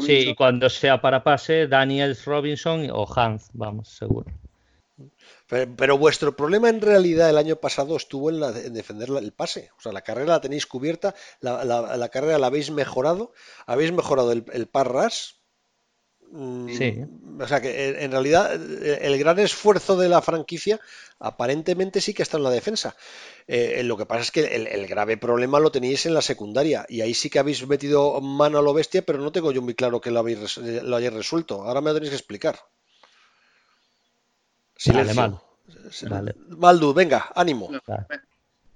[0.00, 4.30] Sí, y cuando sea para pase, Daniels Robinson o Hans, vamos, seguro.
[5.46, 9.70] Pero, vuestro problema en realidad el año pasado estuvo en, defender el pase.
[9.78, 13.32] O sea, la carrera la tenéis cubierta, la, carrera la habéis mejorado,
[13.66, 15.08] habéis mejorado el, el par mm,
[16.32, 17.04] Sí.
[17.40, 20.78] O sea que en realidad el gran esfuerzo de la franquicia
[21.18, 22.94] aparentemente sí que está en la defensa.
[23.48, 27.00] Eh, lo que pasa es que el, grave problema lo tenéis en la secundaria y
[27.00, 30.00] ahí sí que habéis metido mano a lo bestia, pero no tengo yo muy claro
[30.00, 31.62] que lo, habéis, lo hayáis resuelto.
[31.62, 32.58] Ahora me lo tenéis que explicar.
[34.76, 35.42] Silencio.
[36.08, 37.70] Vale, Maldu, venga, ánimo.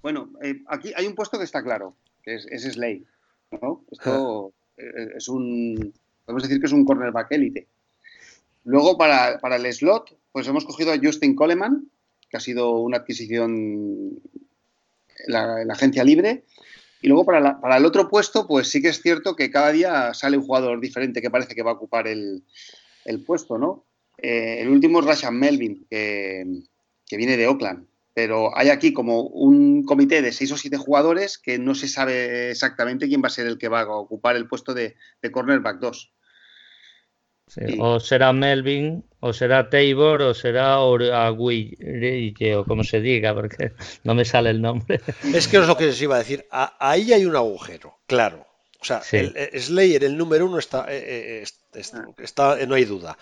[0.02, 3.06] Bueno, eh, aquí hay un puesto que está claro, que es, es Slay.
[3.90, 4.82] Esto ah.
[4.82, 5.94] eh, es un,
[6.24, 7.68] podemos decir que es un cornerback élite.
[8.64, 11.90] Luego, para, para, el slot, pues hemos cogido a Justin Coleman,
[12.30, 14.20] que ha sido una adquisición
[15.26, 16.44] la, agencia libre.
[17.02, 20.14] Y luego para, para, el otro puesto, pues sí que es cierto que cada día
[20.14, 22.42] sale un jugador diferente que parece que va a ocupar el,
[23.26, 23.84] puesto, ¿no?
[24.16, 26.46] Eh, el último es Rashan Melvin, que,
[27.10, 27.86] viene de Oakland.
[28.14, 32.50] Pero hay aquí como un comité de seis o siete jugadores que no se sabe
[32.50, 35.80] exactamente quién va a ser el que va a ocupar el puesto de, de cornerback
[35.80, 36.14] 2.
[37.78, 43.72] O será Melvin, o será Tabor, o será Aguille, o como se diga, porque
[44.04, 45.00] no me sale el nombre.
[45.34, 46.46] Es que es lo que les iba a decir.
[46.50, 48.46] ahí hay un agujero, claro.
[48.84, 51.80] O sea, el, eh, Slayer, el número uno, está, eh, eh,
[52.18, 53.16] está, no hay duda.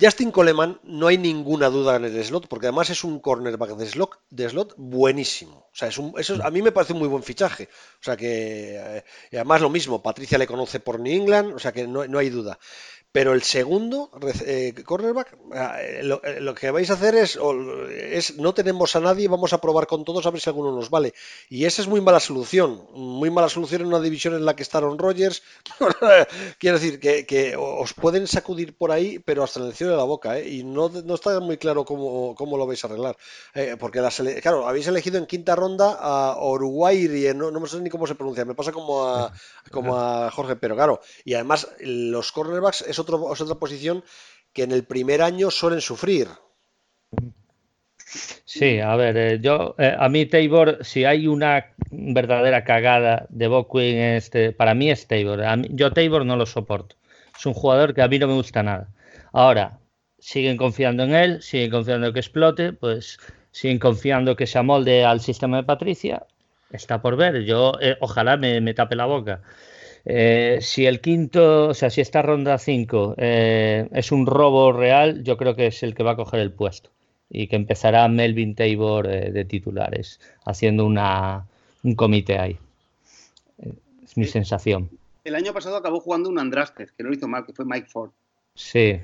[0.00, 3.86] Justin Coleman, no hay ninguna duda en el slot, porque además es un cornerback de
[3.86, 5.68] slot, de slot buenísimo.
[5.70, 7.68] O sea, es un, eso a mí me parece un muy buen fichaje.
[8.00, 11.86] O sea, que además lo mismo, Patricia le conoce por New England, o sea, que
[11.86, 12.58] no, no hay duda.
[13.12, 14.10] Pero el segundo,
[14.46, 17.36] eh, cornerback, ah, eh, eh, lo, que vais a hacer es,
[18.38, 21.12] no tenemos a nadie, vamos a probar con todos a ver si alguno nos vale.
[21.50, 24.62] Y esa es muy mala solución, muy mala solución en una división en la que
[24.62, 25.42] está Rogers.
[26.58, 30.04] Quiero decir que, os pueden sacudir por ahí, pero hasta en el cielo de la
[30.04, 33.18] boca, y no, no, está muy claro cómo, cómo lo vais a arreglar.
[33.78, 34.00] porque
[34.40, 38.46] claro, habéis elegido en quinta ronda a Uruguay, no, no sé ni cómo se pronuncia,
[38.46, 39.34] me pasa como a,
[39.70, 44.04] como a Jorge, pero claro, y además los cornerbacks, eso es otra posición
[44.52, 46.28] que en el primer año suelen sufrir.
[48.44, 53.48] Sí, a ver, eh, yo eh, a mí Tabor, si hay una verdadera cagada de
[53.48, 55.40] Boquin, este, para mí es Tabor.
[55.70, 56.96] yo Tabor no lo soporto.
[57.36, 58.88] Es un jugador que a mí no me gusta nada.
[59.32, 59.80] Ahora,
[60.18, 63.18] siguen confiando en él, siguen confiando que explote, pues
[63.50, 66.26] siguen confiando que se amolde al sistema de Patricia.
[66.70, 67.44] Está por ver.
[67.44, 69.42] Yo eh, ojalá me, me tape la boca.
[70.04, 75.22] Eh, si el quinto, o sea, si esta ronda 5 eh, es un robo real,
[75.22, 76.90] yo creo que es el que va a coger el puesto.
[77.34, 81.46] y que empezará Melvin Tabor eh, de titulares, haciendo una,
[81.82, 82.58] un comité ahí.
[84.04, 84.90] Es mi sensación.
[85.24, 87.86] El año pasado acabó jugando un Andraste, que no lo hizo mal, que fue Mike
[87.88, 88.10] Ford.
[88.54, 89.00] Sí,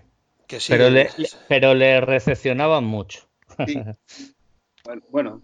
[0.68, 1.08] pero, le,
[1.48, 3.20] pero le recepcionaban mucho.
[5.10, 5.42] Bueno,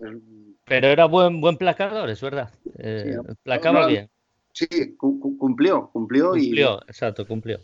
[0.65, 2.51] pero era buen buen placador, es verdad.
[2.79, 4.09] Eh, placaba bien.
[4.55, 7.59] Sí, cumplió, cumplió, cumplió exacto, cumplió.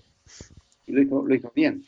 [0.86, 1.86] Y lo hizo, lo hizo bien.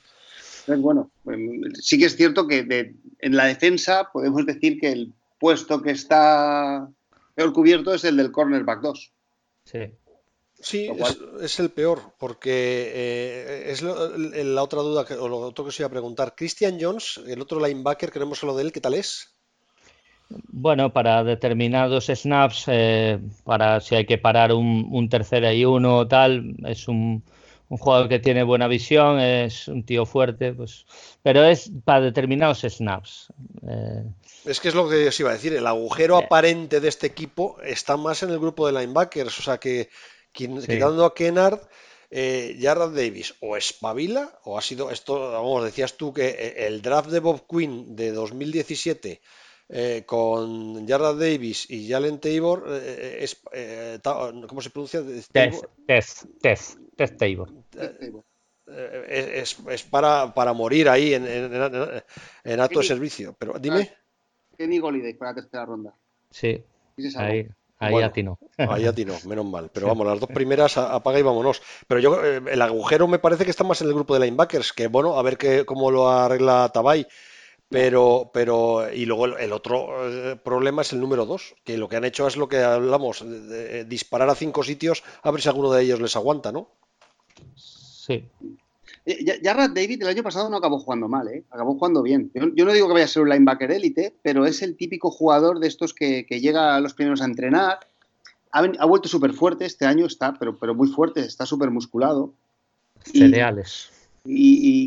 [0.60, 1.38] Entonces, bueno, pues,
[1.80, 6.88] sí que es cierto que en la defensa podemos decir que el puesto que está
[7.34, 9.12] peor cubierto es el del cornerback 2.
[9.64, 9.80] Sí.
[10.60, 10.88] Sí,
[11.40, 15.80] es, el peor, porque eh, es la otra duda, que, o lo otro que os
[15.80, 16.36] iba a preguntar.
[16.36, 19.34] Christian Jones, el otro linebacker, queremos hablar de él, ¿qué tal es?
[20.48, 25.98] Bueno, para determinados snaps, eh, para si hay que parar un, un tercera y uno
[25.98, 27.22] o tal, es un,
[27.68, 30.84] un jugador que tiene buena visión, es un tío fuerte, pues,
[31.22, 33.32] pero es para determinados snaps.
[33.66, 34.04] Eh.
[34.44, 36.24] Es que es lo que os iba a decir, el agujero eh.
[36.24, 39.88] aparente de este equipo está más en el grupo de linebackers, o sea que
[40.32, 41.60] quitando a Kennard,
[42.10, 47.08] eh, Davis o espabila, o ha sido esto, vamos, decías tú que eh, el draft
[47.08, 49.22] de Bob Quinn de 2017
[49.74, 53.98] eh, con Jarrad Davis y Jalen Tabor, eh, eh,
[54.46, 55.00] ¿cómo se pronuncia?
[55.32, 57.48] Test, Test, Test, Tabor.
[59.08, 62.02] Es, es, para, para, morir ahí en, en,
[62.44, 63.34] en alto servicio.
[63.38, 63.90] Pero dime.
[64.58, 65.94] Kenny Goliday para la tercera ronda.
[66.30, 66.62] Sí,
[67.16, 67.48] ahí,
[67.78, 68.38] ahí atino.
[68.58, 69.70] Ahí atino, menos mal.
[69.72, 71.62] Pero vamos, las dos primeras apaga y vámonos.
[71.88, 74.88] Pero yo, el agujero me parece que está más en el grupo de linebackers, que
[74.88, 77.06] bueno, a ver qué, cómo lo arregla Tabay.
[77.72, 81.96] Pero, pero, y luego el, otro eh, problema es el número dos, que lo que
[81.96, 83.24] han hecho es lo que hablamos,
[83.86, 86.68] disparar a cinco sitios a ver si alguno de ellos les aguanta, ¿no?
[87.56, 88.24] Sí.
[89.04, 91.44] Eh, Jarrad David el año pasado no acabó jugando mal, ¿eh?
[91.50, 92.30] acabó jugando bien.
[92.34, 95.58] Yo, no digo que vaya a ser un linebacker élite, pero es el típico jugador
[95.58, 97.80] de estos que, llega a los primeros a entrenar.
[98.52, 102.34] Ha, vuelto súper fuerte este año, está, pero, pero muy fuerte, está súper musculado.
[103.04, 103.90] Cereales.
[103.90, 104.01] Y,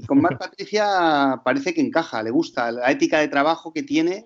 [0.06, 2.72] con Marc Patricia parece que encaja, le gusta.
[2.72, 4.26] La ética de trabajo que tiene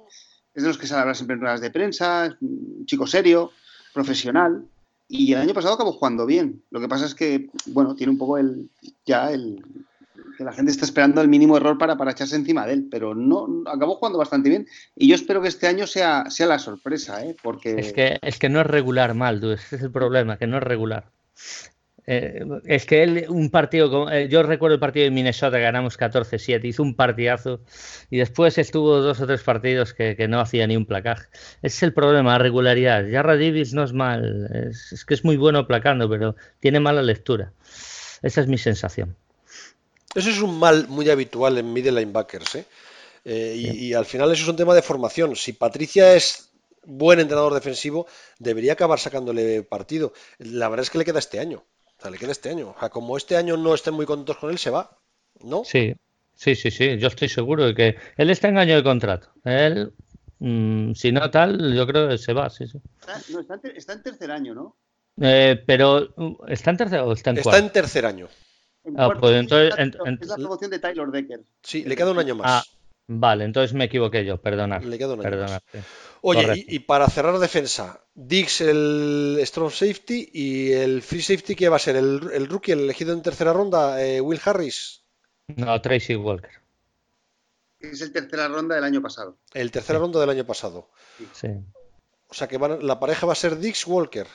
[0.53, 3.51] es de los que se habla siempre en ruedas de prensa, un chico serio,
[3.93, 4.65] profesional.
[5.07, 6.63] Y el año pasado acabó jugando bien.
[6.69, 8.69] Lo que pasa es que, bueno, tiene un poco el.
[9.05, 9.63] Ya el.
[10.37, 12.87] que la gente está esperando el mínimo error para, para echarse encima de él.
[12.91, 14.67] Pero no, acabó jugando bastante bien.
[14.95, 17.35] Y yo espero que este año sea, sea la sorpresa, ¿eh?
[17.41, 17.79] Porque.
[17.79, 19.55] Es que, es que no es regular mal, dude.
[19.55, 21.09] Ese es el problema, que no es regular.
[22.11, 26.65] Eh, es que él, un partido, eh, yo recuerdo el partido de Minnesota, ganamos 14-7,
[26.65, 27.61] hizo un partidazo
[28.09, 31.27] y después estuvo dos o tres partidos que, no hacía ni un placaje.
[31.61, 33.05] Ese es el problema, la regularidad.
[33.11, 37.53] Jarra Davis no es mal, es, que es muy bueno placando, pero tiene mala lectura.
[38.23, 39.15] Esa es mi sensación.
[40.15, 42.65] Eso es un mal muy habitual en middle linebackers, ¿eh?
[43.23, 45.35] y, y al final eso es un tema de formación.
[45.35, 46.49] Si Patricia es
[46.85, 48.07] buen entrenador defensivo,
[48.39, 50.11] debería acabar sacándole partido.
[50.39, 51.63] La verdad es que le queda este año.
[51.99, 52.69] O sea, le queda este año.
[52.69, 54.97] O sea, como este año no estén muy contentos con él, se va,
[55.41, 55.65] ¿no?
[55.65, 55.93] Sí,
[56.33, 56.97] sí, sí, sí.
[56.97, 59.29] Yo estoy seguro de que él está en año de contrato.
[59.43, 59.91] Él,
[60.39, 62.79] mm, si no tal, yo creo que se va, sí, sí.
[63.75, 64.77] Está, en, tercer año, ¿no?
[65.21, 66.15] Eh, pero,
[66.47, 68.29] ¿está en tercer o está en Está en tercer año.
[68.95, 71.41] Ah, pues entonces, es la promoción de Tyler Decker.
[71.61, 72.47] Sí, le queda un año más.
[72.49, 72.78] Ah,
[73.09, 74.81] vale, entonces me equivoqué yo, perdonad.
[74.83, 75.61] Le más.
[76.21, 81.77] Oye, y, para cerrar defensa, Dix el strong safety y el free safety, ¿qué va
[81.77, 81.95] a ser?
[81.95, 85.01] ¿El, rookie, el elegido en tercera ronda, eh, Will Harris?
[85.55, 86.51] No, Tracy Walker.
[87.79, 89.37] Es el tercera ronda del año pasado.
[89.53, 90.89] El tercera ronda del año pasado.
[91.33, 91.47] Sí.
[92.27, 94.27] O sea que la pareja va a ser Dix Walker.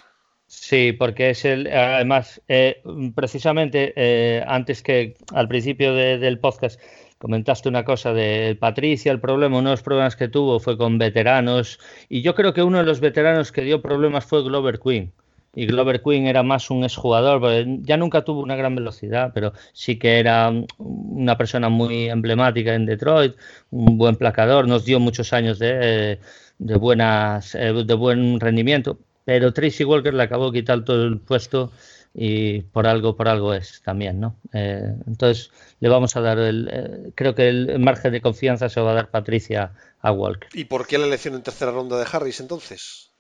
[0.47, 1.67] Sí, porque es el.
[1.69, 2.83] Además, eh,
[3.15, 6.81] precisamente eh, antes que al principio del podcast
[7.25, 10.99] comentaste una cosa de Patricia, el problema, uno de los problemas que tuvo fue con
[10.99, 15.11] veteranos, y yo creo que uno de los veteranos que dio problemas fue Glover Queen.
[15.55, 17.41] Y Glover Queen era más un exjugador,
[17.81, 22.85] ya nunca tuvo una gran velocidad, pero sí que era una persona muy emblemática en
[22.85, 23.35] Detroit,
[23.71, 26.19] un buen placador, nos dio muchos años de,
[26.59, 31.73] de buenas, eh, de buen rendimiento, pero Tracy Walker le acabó quitar todo el puesto
[32.15, 34.37] y por algo, por algo es también, ¿no?
[34.53, 35.51] Eh, entonces
[35.81, 38.95] le vamos a dar el, eh, creo que el margen de confianza se va a
[38.95, 40.49] dar Patricia a Walker.
[40.55, 43.11] ¿Y por qué la elección en tercera ronda de Harris entonces?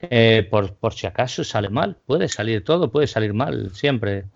[0.00, 4.26] Eh, por, por, si acaso sale mal, puede salir todo, puede salir mal siempre.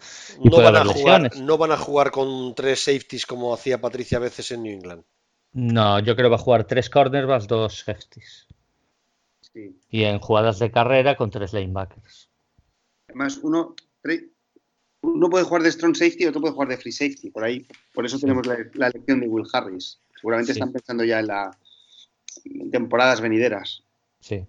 [0.43, 4.21] no, van a jugar, no van a jugar con tres safeties como hacía Patricia a
[4.21, 5.05] veces en New England.
[5.53, 8.47] No, yo creo que va a jugar tres cornerbacks, dos safeties.
[9.89, 12.31] Y en jugadas de carrera con tres linebackers.
[13.09, 13.77] Además, uno,
[15.03, 17.31] uno puede jugar de strong safety y otro puede jugar de free safety.
[17.31, 19.99] Por ahí, por eso tenemos la, elección de Will Harris.
[20.17, 21.57] Seguramente están pensando ya en la,
[22.71, 23.83] temporadas venideras.
[24.21, 24.47] Sí.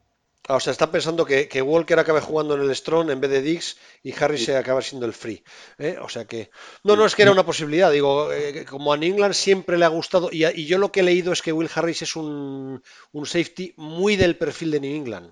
[0.50, 3.42] Ah, o sea, está pensando que, Walker acabe jugando en el Strong en vez de
[3.42, 5.42] Dix y Harry se acaba siendo el free.
[5.78, 5.98] ¿eh?
[6.02, 6.50] O sea que.
[6.84, 7.90] No, no es que era una posibilidad.
[7.90, 10.30] Digo, eh, como a New England siempre le ha gustado.
[10.32, 12.84] Y, yo lo que he leído es que Will Harris es un,
[13.24, 15.32] safety muy del perfil de New England.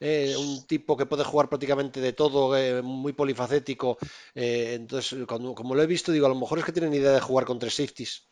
[0.00, 0.34] ¿Eh?
[0.36, 3.98] un tipo que puede jugar prácticamente de todo, muy polifacético.
[4.34, 7.20] entonces, cuando, como lo he visto, digo, a lo mejor es que tienen idea de
[7.20, 8.30] jugar con tres safeties.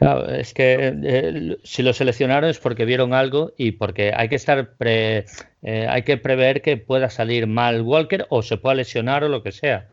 [0.00, 4.36] Claro, es que eh, si lo seleccionaron es porque vieron algo y porque hay que
[4.36, 5.26] estar pre,
[5.62, 9.42] eh, hay que prever que pueda salir mal Walker o se pueda lesionar o lo
[9.42, 9.90] que sea.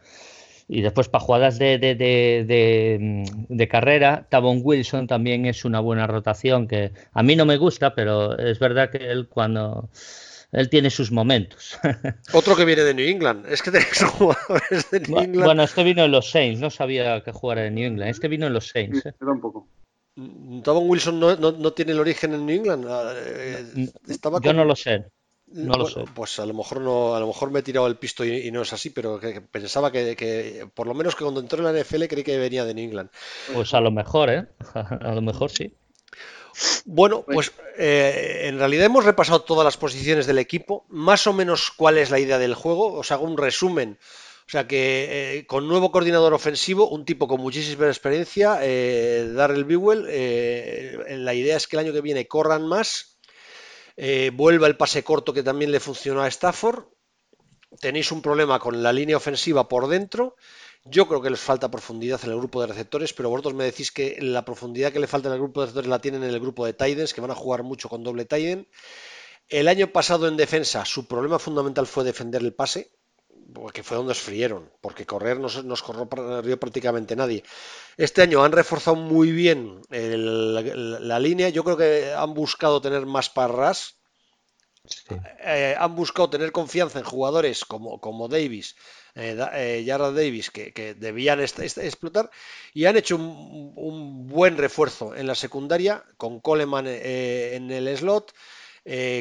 [0.69, 6.07] Y después para jugadas de, de, de, de, carrera, Tavon Wilson también es una buena
[6.07, 9.89] rotación que a mí no me gusta, pero es verdad que él cuando
[10.51, 11.77] él tiene sus momentos.
[12.33, 13.45] Otro que viene de New England.
[13.47, 15.45] Es que tenéis jugadores de New England.
[15.45, 16.59] Bueno, este vino en los Saints.
[16.59, 18.09] No sabía que jugara en New England.
[18.09, 19.05] Este vino en los Saints.
[19.05, 19.13] ¿eh?
[19.19, 19.67] Tampoco.
[20.63, 22.85] Tavon Wilson no, tiene el origen en New England.
[22.89, 23.89] Ah, eh,
[24.41, 25.05] yo no lo sé.
[25.47, 26.05] No lo sé.
[26.13, 28.63] Pues a lo mejor no, a lo mejor me he tirado el pisto y, no
[28.63, 29.19] es así, pero
[29.51, 32.73] pensaba que, por lo menos que cuando entró en la NFL creí que venía de
[32.73, 33.09] New England.
[33.53, 34.47] Pues a lo mejor, ¿eh?
[34.73, 35.71] A lo mejor sí.
[36.85, 41.71] Bueno, pues eh, en realidad hemos repasado todas las posiciones del equipo, más o menos
[41.71, 42.93] cuál es la idea del juego.
[42.93, 43.97] Os hago un resumen
[44.47, 49.65] o sea que eh, con nuevo coordinador ofensivo, un tipo con muchísima experiencia, eh, Darrell
[49.65, 53.17] Bewell, eh, la idea es que el año que viene corran más,
[54.33, 56.85] vuelva el pase corto que también le funcionó a Stafford,
[57.81, 60.37] tenéis un problema con la línea ofensiva por dentro,
[60.89, 63.91] yo creo que les falta profundidad en el grupo de receptores, pero vosotros me decís
[63.91, 66.39] que la profundidad que le falta en el grupo de receptores la tienen en el
[66.39, 68.67] grupo de Titans, que van a jugar mucho con doble Titan.
[69.49, 72.91] El año pasado en defensa, su problema fundamental fue defender el pase
[73.73, 77.43] que fue donde os frieron, porque correr no nos corrió prácticamente nadie.
[77.95, 83.29] Este año han reforzado muy bien la, línea, yo creo que han buscado tener más
[83.29, 83.97] parras,
[85.43, 88.75] eh, han buscado tener confianza en jugadores como, como Davis,
[89.15, 92.29] eh, eh Davis, que, debían explotar,
[92.73, 98.33] y han hecho un, buen refuerzo en la secundaria, con Coleman eh, en el slot,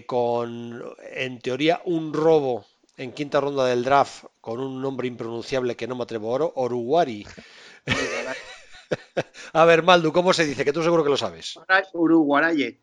[0.06, 5.86] con en teoría un robo en quinta ronda del draft con un nombre impronunciable que
[5.86, 7.26] no me atrevo a oro, Oruguari.
[9.52, 10.64] a ver, Maldu, ¿cómo se dice?
[10.64, 11.58] Que tú seguro que lo sabes.
[11.92, 12.80] Uruguaraye.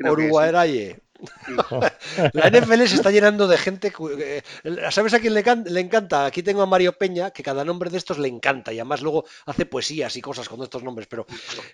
[0.00, 1.00] Uruguaraye.
[2.32, 3.92] la NFL se está llenando de gente.
[4.18, 4.42] Eh,
[4.90, 6.26] ¿Sabes a quién le, encanta?
[6.26, 9.24] Aquí tengo a Mario Peña, que cada nombre de estos le encanta y además luego
[9.46, 11.06] hace poesías y cosas con estos nombres.
[11.08, 11.26] Pero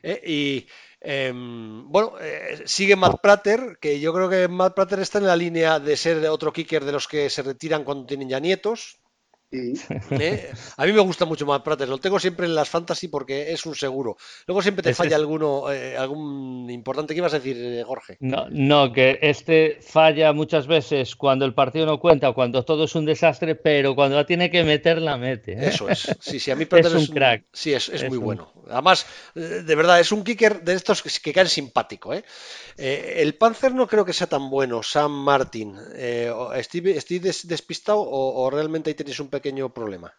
[0.03, 0.67] eh, y
[1.01, 5.37] em, bueno, eh, sigue Matt Prater, que yo creo que Matt Prater está en la
[5.37, 9.00] línea de ser otro kicker de los que se retiran cuando tienen ya nietos.
[10.11, 10.53] ¿Eh?
[10.77, 13.67] A mí me gusta mucho más Prater, lo tengo siempre en las fantasy porque es
[13.67, 14.17] un seguro.
[14.47, 17.15] Luego siempre te falla alguno, eh, algún importante.
[17.15, 18.17] ¿Qué ibas a decir, eh, Jorge?
[18.21, 22.85] No, no, que este falla muchas veces cuando el partido no cuenta o cuando todo
[22.85, 25.53] es un desastre, pero cuando la tiene que meter, la mete.
[25.67, 26.17] Eso es.
[26.21, 27.45] Sí, sí, a mí Prater es un crack.
[27.53, 28.53] Sí, es, muy bueno.
[28.69, 32.13] Además, de verdad, es un kicker de estos que, caen simpático.
[32.77, 35.77] el Panzer no creo que sea tan bueno, Sam Martin.
[36.55, 39.40] ¿Estoy, despistado o, o realmente ahí tenéis un pequeño
[39.73, 40.13] problema.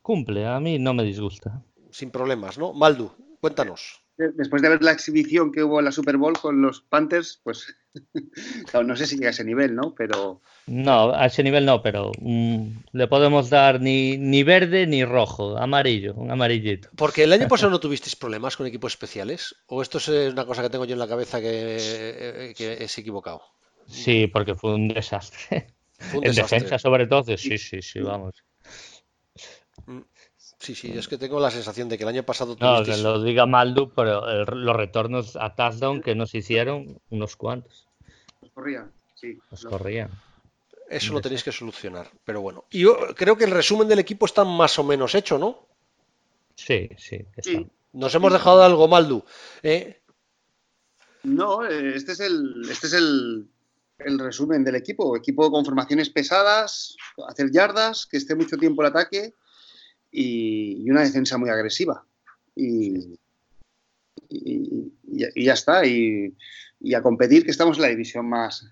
[0.00, 1.62] Cumple, a mí no me disgusta.
[1.90, 2.72] Sin problemas, ¿no?
[2.72, 4.02] Maldu, cuéntanos.
[4.16, 7.74] Después de ver la exhibición que hubo en la Super Bowl con los Panthers, pues
[8.84, 9.94] no sé si llega a ese nivel, ¿no?
[9.94, 10.42] Pero.
[10.66, 15.56] No, a ese nivel no, pero mm, le podemos dar ni, ni verde ni rojo,
[15.56, 16.90] amarillo, un amarillito.
[16.96, 20.62] Porque el año pasado no tuvisteis problemas con equipos especiales, o esto es una cosa
[20.62, 23.42] que tengo yo en la cabeza que, que es equivocado.
[23.86, 25.74] Sí, porque fue un desastre
[26.12, 28.42] en defensa, sobre todo, sí, sí, sí, vamos.
[29.86, 30.00] Mm,
[30.36, 32.56] sí, sí, es que tengo la sensación de que el año pasado.
[32.60, 37.88] No, que lo diga Maldu, pero los retornos a touchdown que nos hicieron, unos cuantos.
[38.40, 39.38] Nos corrían, sí.
[39.50, 40.10] Nos corrían.
[40.88, 42.66] Eso lo tenéis que solucionar, pero bueno.
[42.70, 45.66] Y yo creo que el resumen del equipo está más o menos hecho, ¿no?
[46.54, 47.24] Sí, sí.
[47.94, 49.24] Nos hemos dejado algo, Maldu.
[49.62, 50.02] ¿eh?
[51.22, 53.48] No, este es el, este es el,
[54.04, 55.16] el resumen del equipo.
[55.16, 56.96] Equipo con formaciones pesadas,
[57.28, 59.34] hacer yardas, que esté mucho tiempo el ataque
[60.10, 62.04] y, una defensa muy agresiva.
[62.54, 63.18] Y,
[64.28, 65.86] ya está.
[65.86, 66.34] Y,
[66.94, 68.68] a competir, que estamos en la división más,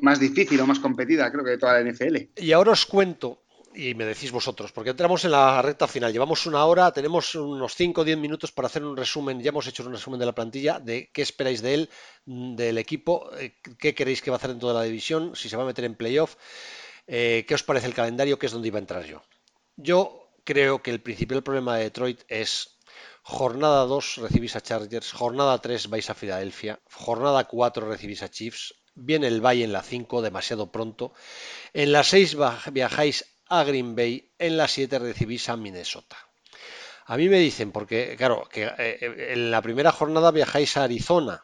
[0.00, 2.16] más difícil o más competida, creo que de toda la NFL.
[2.36, 3.41] Y ahora os cuento
[3.74, 6.12] y me decís vosotros, porque entramos en la recta final.
[6.12, 9.40] Llevamos una hora, tenemos unos 5 o 10 minutos para hacer un resumen.
[9.40, 11.90] Ya hemos hecho un resumen de la plantilla, de qué esperáis de él,
[12.26, 15.48] mm, del equipo, eh, qué queréis que va a hacer en toda la división, si
[15.48, 16.36] se va a meter en playoff,
[17.06, 19.22] eh, qué os parece el calendario, qué es donde iba a entrar yo.
[19.76, 22.78] Yo creo que el principal problema de Detroit es
[23.22, 28.74] Jornada 2 recibís a Chargers, jornada 3 vais a Filadelfia, jornada 4 recibís a Chiefs,
[28.94, 31.12] viene el Bay en la 5, demasiado pronto,
[31.72, 32.36] en la 6
[32.72, 36.16] viajáis a Green Bay, en la 7 recibís a Minnesota.
[37.06, 41.42] A mí me dicen, porque claro, que eh, en la primera jornada viajáis a Arizona,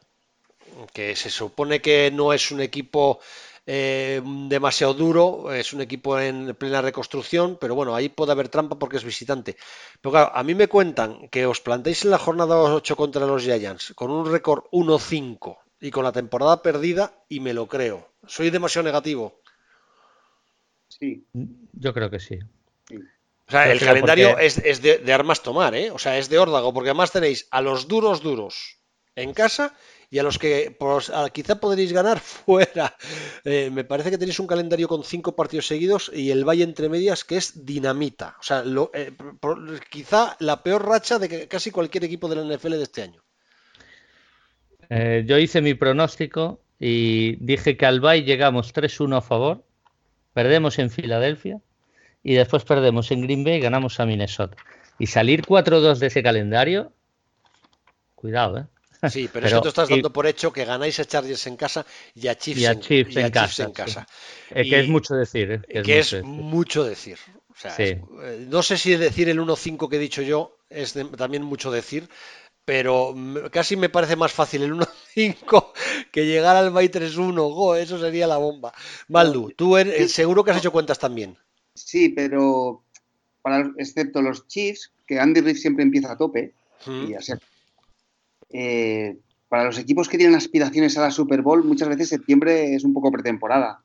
[0.94, 3.20] que se supone que no es un equipo
[3.66, 8.78] eh, demasiado duro, es un equipo en plena reconstrucción, pero bueno, ahí puede haber trampa
[8.78, 9.58] porque es visitante.
[10.00, 13.42] Pero claro, a mí me cuentan que os plantéis en la jornada 8 contra los
[13.42, 18.08] Giants con un récord 1-5 y con la temporada perdida y me lo creo.
[18.26, 19.37] ¿Soy demasiado negativo?
[20.88, 21.24] Sí.
[21.72, 22.38] Yo creo que sí.
[23.48, 25.90] O sea, el calendario es, de, armas tomar, ¿eh?
[25.90, 28.78] O sea, es de órdago, porque además tenéis a los duros duros
[29.16, 29.74] en casa
[30.10, 30.76] y a los que
[31.32, 32.94] quizá podréis ganar fuera.
[33.44, 36.88] Eh, me parece que tenéis un calendario con cinco partidos seguidos y el Valle entre
[36.88, 38.36] medias que es dinamita.
[38.38, 38.62] O sea,
[38.94, 39.12] eh,
[39.90, 43.22] quizá la peor racha de casi cualquier equipo de la NFL de este año.
[44.90, 49.64] Eh, yo hice mi pronóstico y dije que al Valle llegamos 3-1 a favor,
[50.38, 51.60] perdemos en Filadelfia
[52.22, 54.56] y después perdemos en Green Bay y ganamos a Minnesota.
[54.96, 56.92] Y salir 4-2 de ese calendario,
[58.14, 59.10] cuidado, ¿eh?
[59.10, 61.84] Sí, pero, eso tú estás dando por hecho que ganáis a Chargers en casa
[62.14, 64.06] y a Chiefs, en, casa.
[64.54, 65.60] que es mucho decir.
[65.68, 65.82] ¿eh?
[65.82, 67.18] Que, es, mucho, decir.
[67.76, 68.00] Eh,
[68.48, 72.08] no sé si decir el 1-5 que he dicho yo es también mucho decir,
[72.68, 73.14] pero
[73.50, 75.72] casi me parece más fácil el 1-5
[76.12, 77.78] que llegar al Bay 3-1.
[77.78, 78.74] eso sería la bomba.
[79.08, 81.34] Maldu, tú seguro que has hecho cuentas también.
[81.72, 82.82] Sí, pero
[83.40, 86.52] para, excepto los Chiefs, que Andy Reid siempre empieza a tope,
[86.86, 87.14] y
[88.50, 89.16] eh,
[89.48, 92.92] para los equipos que tienen aspiraciones a la Super Bowl, muchas veces septiembre es un
[92.92, 93.82] poco pretemporada,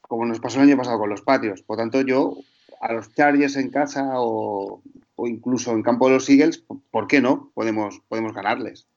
[0.00, 1.60] como nos pasó el año pasado con los patios.
[1.60, 2.38] Por tanto, yo
[2.80, 4.80] a los Chargers en casa o,
[5.26, 7.50] incluso en campo de los Eagles, ¿por qué no?
[7.54, 8.88] Podemos, podemos ganarles.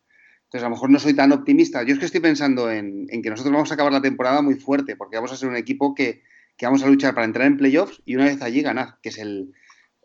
[0.45, 1.83] Entonces, a lo mejor no soy tan optimista.
[1.83, 4.55] Yo es que estoy pensando en, en que nosotros vamos a acabar la temporada muy
[4.55, 6.21] fuerte, porque vamos a ser un equipo que,
[6.57, 9.17] que vamos a luchar para entrar en playoffs y una vez allí ganar, que es
[9.17, 9.53] el,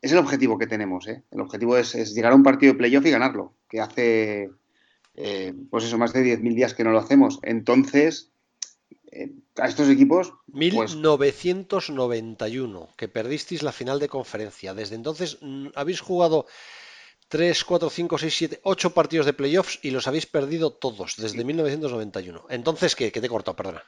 [0.03, 1.07] es el objetivo que tenemos.
[1.07, 1.23] ¿eh?
[1.31, 4.51] El objetivo es, llegar a un partido de playoff y ganarlo, que hace,
[5.15, 7.39] eh, pues eso, más de 10.000 días que no lo hacemos.
[7.43, 8.30] Entonces,
[9.13, 10.33] eh, a estos equipos...
[10.49, 14.75] 1991, pues que perdisteis la final de conferencia.
[14.75, 15.39] Desde entonces
[15.75, 16.47] habéis jugado
[17.29, 21.45] 3, 4, 5, 6, 7, 8 partidos de playoffs y los habéis perdido todos desde
[21.45, 22.47] 1991.
[22.51, 23.13] Entonces, ¿qué?
[23.13, 23.57] ¿Qué te he cortado?
[23.57, 23.85] Perdona.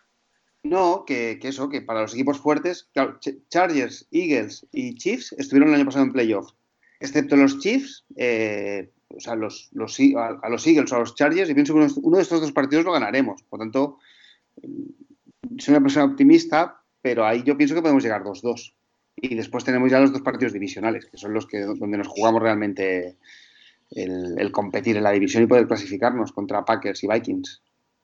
[0.62, 2.88] No, que, eso, que para los equipos fuertes,
[3.48, 6.52] Chargers, Eagles y Chiefs estuvieron el año pasado en playoff.
[7.00, 11.50] Excepto los Chiefs, eh, o sea, los, los, a, los Eagles o a los Chargers,
[11.50, 13.42] y pienso que uno, de estos dos partidos lo ganaremos.
[13.42, 13.98] Por tanto,
[15.58, 18.74] soy una persona optimista, pero ahí yo pienso que podemos llegar 2-2.
[19.16, 22.42] Y después tenemos ya los dos partidos divisionales, que son los que donde nos jugamos
[22.42, 23.18] realmente
[23.90, 27.62] el, el competir en la división y poder clasificarnos contra Packers y Vikings.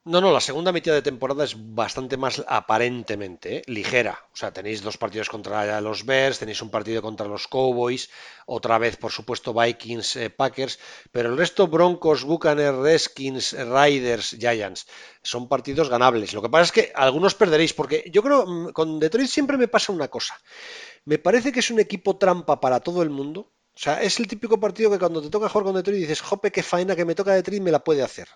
[0.09, 3.61] No, no, la segunda mitad de temporada es bastante más aparentemente ¿eh?
[3.67, 4.17] ligera.
[4.33, 8.09] O sea, tenéis dos partidos contra los Bears, tenéis un partido contra los Cowboys,
[8.47, 10.79] otra vez, por supuesto, Vikings, eh, Packers,
[11.11, 14.87] pero el resto, Broncos, Buccaneers, Redskins, Riders, Giants,
[15.21, 16.33] son partidos ganables.
[16.33, 19.67] Lo que pasa es que algunos perderéis, porque yo creo, mm, con Detroit siempre me
[19.67, 20.33] pasa una cosa.
[21.05, 24.27] Me parece que es un equipo trampa para todo el mundo, o sea, es el
[24.27, 27.15] típico partido que cuando te toca jugar con Detroit dices, jope, qué faena que me
[27.15, 28.27] toca Detroit, me la puede hacer.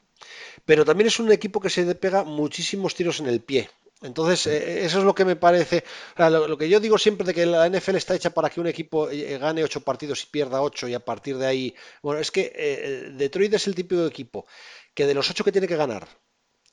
[0.64, 3.70] Pero también es un equipo que se pega muchísimos tiros en el pie.
[4.04, 5.84] Entonces, eh, eso es lo que me parece.
[6.18, 9.10] lo, que yo digo siempre de que la NFL está hecha para que un equipo
[9.10, 11.76] eh, gane ocho partidos y pierda ocho, y a partir de ahí.
[12.02, 14.46] Bueno, es que eh, Detroit es el típico equipo
[14.94, 16.08] que de los ocho que tiene que ganar,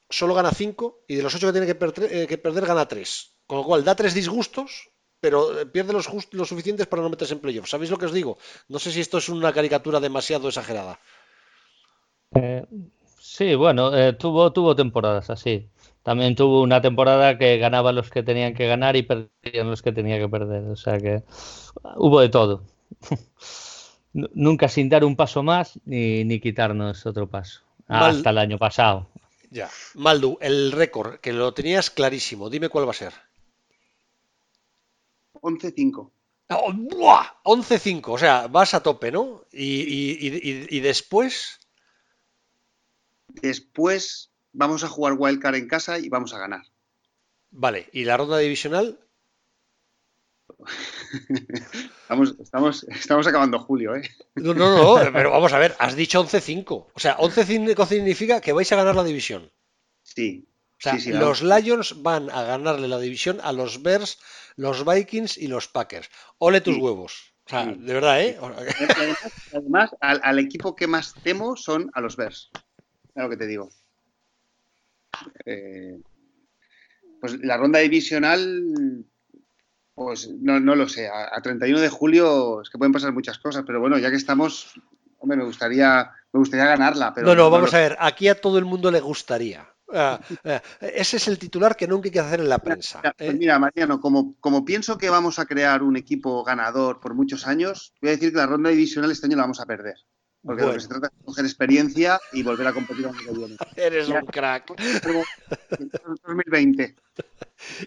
[0.09, 3.33] solo gana cinco, y de los ocho que tiene que, que perder, gana tres.
[3.49, 4.91] Con lo cual, da tres disgustos
[5.21, 7.71] pero eh, pierde los, los suficientes para no meterse en playoffs.
[7.71, 8.39] ¿Sabéis lo que os digo?
[8.69, 10.99] No sé si esto es una caricatura demasiado exagerada.
[12.35, 12.65] Eh,
[13.19, 15.69] sí, bueno, eh, tuvo, tuvo temporadas así.
[16.03, 19.93] También tuvo una temporada que ganaba los que tenían que ganar y perdían los que
[19.93, 20.65] tenían que perder.
[20.65, 21.23] O sea que
[21.97, 22.65] hubo de todo.
[24.13, 27.61] Nunca sin dar un paso más ni, ni quitarnos otro paso.
[27.87, 29.09] Hasta el año pasado.
[29.51, 29.69] Ya.
[29.95, 32.49] Maldu, el récord, que lo tenías clarísimo.
[32.49, 33.13] Dime cuál va a ser.
[35.41, 36.11] 11-5.
[36.51, 39.45] 11-5, o sea, vas a tope, ¿no?
[39.53, 41.61] Y, después.
[43.29, 46.63] Después vamos a jugar Wildcard en casa y vamos a ganar.
[47.53, 48.99] Vale, ¿y la ronda divisional?
[52.03, 54.03] estamos, estamos, estamos acabando julio, ¿eh?
[54.35, 56.87] No, no, no, pero vamos a ver, has dicho 11-5.
[56.93, 59.53] O sea, 11-5 significa que vais a ganar la división.
[60.03, 60.50] Sí.
[60.81, 64.19] O sea, los Lions van a ganarle la división a los Bears
[64.61, 66.11] los Vikings y los Packers.
[66.39, 67.33] Ole tus huevos.
[67.47, 68.39] sea, de verdad, ¿eh?
[69.53, 72.51] Además, al, equipo que más temo son a los Bears.
[73.15, 73.71] Es lo que te digo.
[75.47, 75.99] Eh,
[77.21, 79.05] pues la ronda divisional,
[79.95, 81.09] pues no, lo sé.
[81.09, 84.79] A, 31 de julio es que pueden pasar muchas cosas, pero bueno, ya que estamos,
[85.19, 87.15] hombre, me gustaría, me gustaría ganarla.
[87.15, 87.97] Pero no, no, vamos a ver.
[87.99, 89.67] Aquí a todo el mundo le gustaría.
[89.93, 93.01] Ah, ah, ese es el titular que nunca hay que hacer en la prensa.
[93.03, 93.35] Pues ¿eh?
[93.35, 97.93] Mira, Mariano, como, como pienso que vamos a crear un equipo ganador por muchos años,
[98.01, 99.97] voy a decir que la ronda divisional este año la vamos a perder.
[100.43, 103.57] Porque lo que se trata es coger experiencia y volver a competir viene.
[103.77, 104.73] Eres un crack.
[106.27, 106.97] 2020.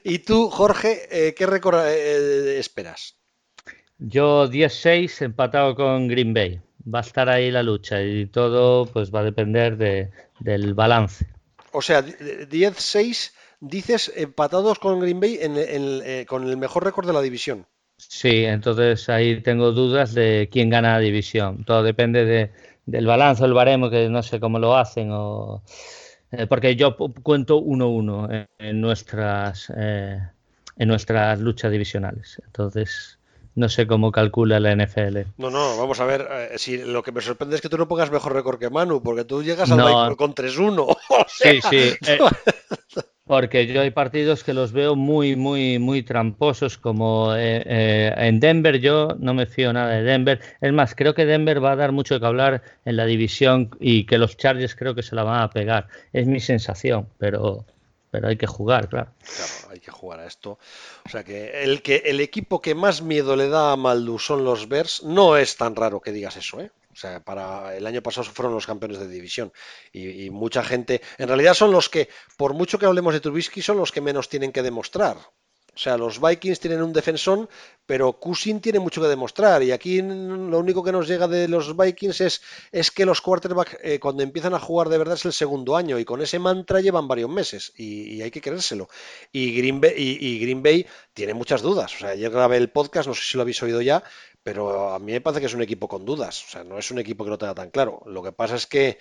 [0.03, 3.17] ¿Y tú, Jorge, eh, qué récord eh, esperas?
[3.97, 6.61] Yo 10-6 empatado con Green Bay.
[6.93, 11.32] Va a estar ahí la lucha y todo pues va a depender de, del balance.
[11.74, 17.21] O sea, 10-6 dices empatados con Green Bay eh, con el mejor récord de la
[17.21, 17.65] división.
[17.97, 21.63] Sí, entonces ahí tengo dudas de quién gana la división.
[21.63, 22.51] Todo depende de,
[22.86, 25.09] del balance, el baremo, que no sé cómo lo hacen.
[25.11, 25.63] O,
[26.32, 30.19] eh, porque yo cuento 1-1 en, nuestras, eh,
[30.78, 32.41] en nuestras luchas divisionales.
[32.45, 33.19] Entonces,
[33.55, 35.19] no sé cómo calcula la NFL.
[35.37, 36.27] No, no, vamos a ver.
[36.31, 39.01] Eh, si lo que me sorprende es que tú no pongas mejor récord que Manu,
[39.01, 40.97] porque tú llegas al con 3-1.
[41.27, 41.93] sí, sí.
[42.07, 42.19] Eh,
[43.25, 48.79] porque yo hay partidos que los veo muy, muy, muy tramposos, como eh, en Denver.
[48.79, 50.39] Yo no me fío nada de Denver.
[50.59, 54.05] Es más, creo que Denver va a dar mucho que hablar en la división y
[54.05, 55.87] que los Chargers creo que se la van a pegar.
[56.11, 57.65] Es mi sensación, pero
[58.14, 59.11] pero hay que jugar, claro.
[59.24, 60.59] Claro, hay que jugar a esto.
[61.03, 64.45] O sea que el, que el equipo que más miedo le da a Maldu son
[64.45, 66.70] los Bears, no es tan raro que digas eso, ¿eh?
[66.91, 69.51] O sea, para el año pasado fueron los campeones de división
[69.91, 72.07] y, y, mucha gente, en realidad son los que,
[72.38, 75.18] por mucho que hablemos de Trubisky, son los que menos tienen que demostrar.
[75.76, 77.49] O sea, los Vikings tienen un defensor,
[77.86, 79.63] pero Kusin tiene mucho que demostrar.
[79.63, 83.78] Y aquí lo único que nos llega de los Vikings es, es que los quarterbacks,
[83.82, 85.97] eh, cuando empiezan a jugar de verdad, es el segundo año.
[85.97, 87.74] Y con ese mantra llevan varios meses.
[87.76, 88.88] Y, hay que creérselo.
[89.32, 91.95] Y Green, Bay, tiene muchas dudas.
[91.95, 94.03] O sea, ayer grabé el podcast, no sé si lo habéis oído ya,
[94.43, 96.45] pero a mí me parece que es un equipo con dudas.
[96.45, 98.03] O sea, no es un equipo que no tenga tan claro.
[98.05, 98.99] Lo que pasa es que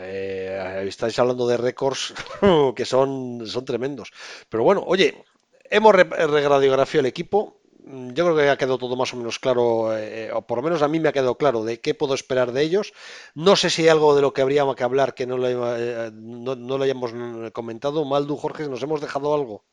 [0.00, 2.14] eh, estáis hablando de récords
[2.76, 4.12] que son, son tremendos.
[4.48, 5.24] Pero bueno, oye,
[5.70, 7.60] hemos regradiografía el equipo.
[7.84, 10.62] Mm, yo creo que ha quedado todo más o menos claro, eh, o por lo
[10.62, 12.92] menos a mí me ha quedado claro de qué puedo esperar de ellos.
[13.34, 16.10] No sé si hay algo de lo que habríamos que hablar que no lo, eh,
[16.12, 17.12] no, hayamos
[17.52, 18.04] comentado.
[18.04, 19.64] Maldu, Jorge, ¿nos hemos dejado algo?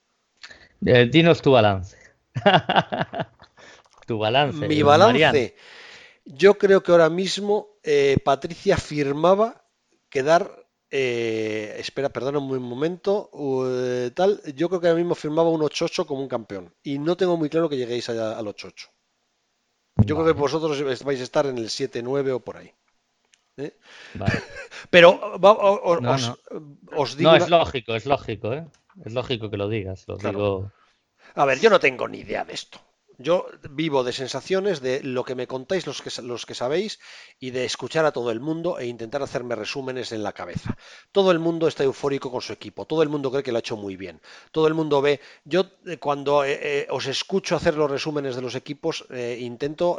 [0.85, 1.97] Eh, dinos tu balance.
[4.07, 4.67] tu balance.
[4.67, 5.55] Mi balance.
[6.25, 7.69] Yo creo que ahora mismo
[8.23, 9.65] Patricia firmaba
[10.09, 10.60] quedar
[10.91, 13.29] eh, espera, perdona un momento.
[13.65, 16.73] Eh, tal, yo creo que ahora mismo firmaba un 8-8 como un campeón.
[16.83, 18.89] Y no tengo muy claro que lleguéis allá al 8-8.
[20.05, 22.73] Yo creo que vosotros vais a estar en el 7-9 o por ahí.
[23.57, 23.77] ¿eh?
[24.89, 25.19] Pero
[26.95, 27.31] os, digo.
[27.31, 28.53] No, es lógico, es lógico,
[29.05, 30.07] Es lógico que lo digas.
[30.07, 30.71] Lo digo...
[31.35, 32.79] A ver, yo no tengo ni idea de esto.
[33.21, 36.99] Yo vivo de sensaciones, de lo que me contáis los que, sabéis
[37.39, 40.77] y de escuchar a todo el mundo e intentar hacerme resúmenes en la cabeza.
[41.11, 43.59] Todo el mundo está eufórico con su equipo, todo el mundo cree que lo ha
[43.59, 45.19] hecho muy bien, todo el mundo ve.
[45.45, 49.05] Yo eh, cuando eh, eh, os escucho hacer los resúmenes de los equipos,
[49.39, 49.97] intento,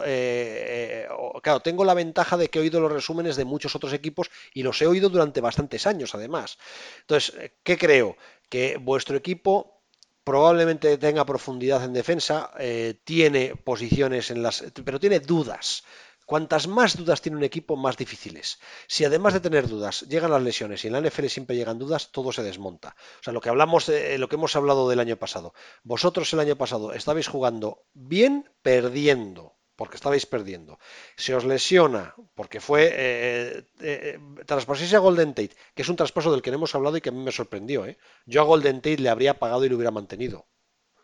[1.42, 4.62] claro, tengo la ventaja de que he oído los resúmenes de muchos otros equipos y
[4.62, 6.58] los he oído durante bastantes años además.
[7.00, 8.16] Entonces, ¿qué creo?
[8.48, 9.81] Que vuestro equipo
[10.24, 15.84] probablemente tenga profundidad en defensa, eh, tiene posiciones en las, pero tiene dudas.
[16.24, 18.58] Cuantas más dudas tiene un equipo, más difíciles.
[18.86, 22.12] Si además de tener dudas llegan las lesiones y en la NFL siempre llegan dudas,
[22.12, 22.94] todo se desmonta.
[23.20, 25.52] O sea, lo que hablamos, de, lo que hemos hablado del año pasado.
[25.82, 30.78] Vosotros el año pasado estabais jugando bien, perdiendo porque estabais perdiendo.
[31.16, 36.30] Se os lesiona, porque fue eh, eh, eh a Golden Tate, que es un traspaso
[36.30, 37.86] del que hemos hablado y que a mí me sorprendió.
[37.86, 37.98] ¿eh?
[38.26, 40.47] Yo a Golden Tate le habría pagado y lo hubiera mantenido.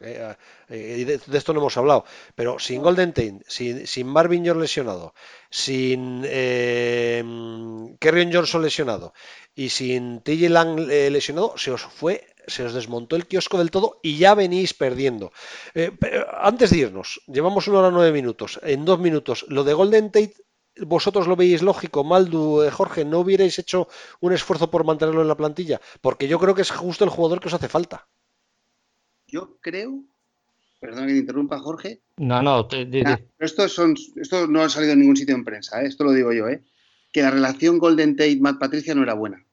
[0.00, 0.36] Eh,
[0.70, 2.04] y de, esto no hemos hablado,
[2.36, 5.12] pero sin Golden Tate, sin, sin Marvin Jones lesionado,
[5.50, 7.24] sin eh,
[7.98, 9.12] Kerrion Johnson lesionado
[9.56, 14.00] y sin TJ Lang lesionado, se os fue se os desmontó el kiosco del todo
[14.02, 15.32] y ya venís perdiendo.
[15.74, 15.92] Eh,
[16.40, 18.60] antes de irnos, llevamos una hora nueve minutos.
[18.62, 20.34] En dos minutos, lo de Golden Tate,
[20.80, 23.88] vosotros lo veis lógico, Maldu, eh, Jorge, ¿no hubierais hecho
[24.20, 25.80] un esfuerzo por mantenerlo en la plantilla?
[26.00, 28.06] Porque yo creo que es justo el jugador que os hace falta.
[29.26, 30.04] Yo creo
[30.80, 32.02] Perdón que te interrumpa, Jorge.
[32.18, 32.68] No, no,
[33.04, 35.86] ah, esto, son, esto no ha salido en ningún sitio en prensa, ¿eh?
[35.86, 36.62] esto lo digo yo, ¿eh?
[37.12, 39.44] que la relación Golden Tate-Matt Patricia no era buena.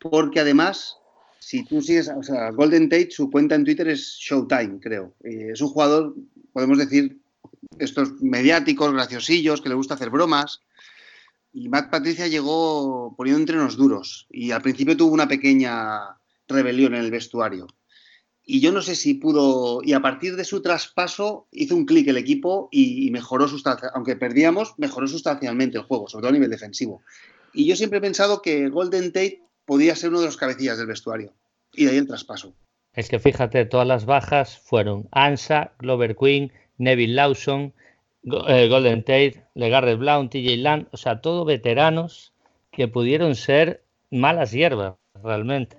[0.00, 0.96] Porque además
[1.40, 5.14] si tú sigues, o sea, Golden Tate, su cuenta en Twitter es Showtime, creo.
[5.22, 6.14] es un jugador,
[6.52, 7.18] podemos decir,
[7.78, 10.60] estos mediáticos, graciosillos, que le gusta hacer bromas.
[11.52, 17.00] Y Matt Patricia llegó poniendo entrenos duros y al principio tuvo una pequeña rebelión en
[17.00, 17.66] el vestuario.
[18.44, 22.06] Y yo no sé si pudo, y a partir de su traspaso hizo un clic
[22.08, 26.50] el equipo y, mejoró sustancialmente, aunque perdíamos, mejoró sustancialmente el juego, sobre todo a nivel
[26.50, 27.02] defensivo.
[27.52, 30.88] Y yo siempre he pensado que Golden Tate podía ser uno de los cabecillas del
[30.88, 31.32] vestuario.
[31.72, 32.52] Y de ahí el traspaso.
[32.92, 37.72] Es que fíjate, todas las bajas fueron Ansa, Glover Queen, Neville Lawson,
[38.48, 42.32] eh, Golden Tate, Legarre Blount, TJ Land, o sea, todos veteranos
[42.72, 45.76] que pudieron ser malas hierbas realmente.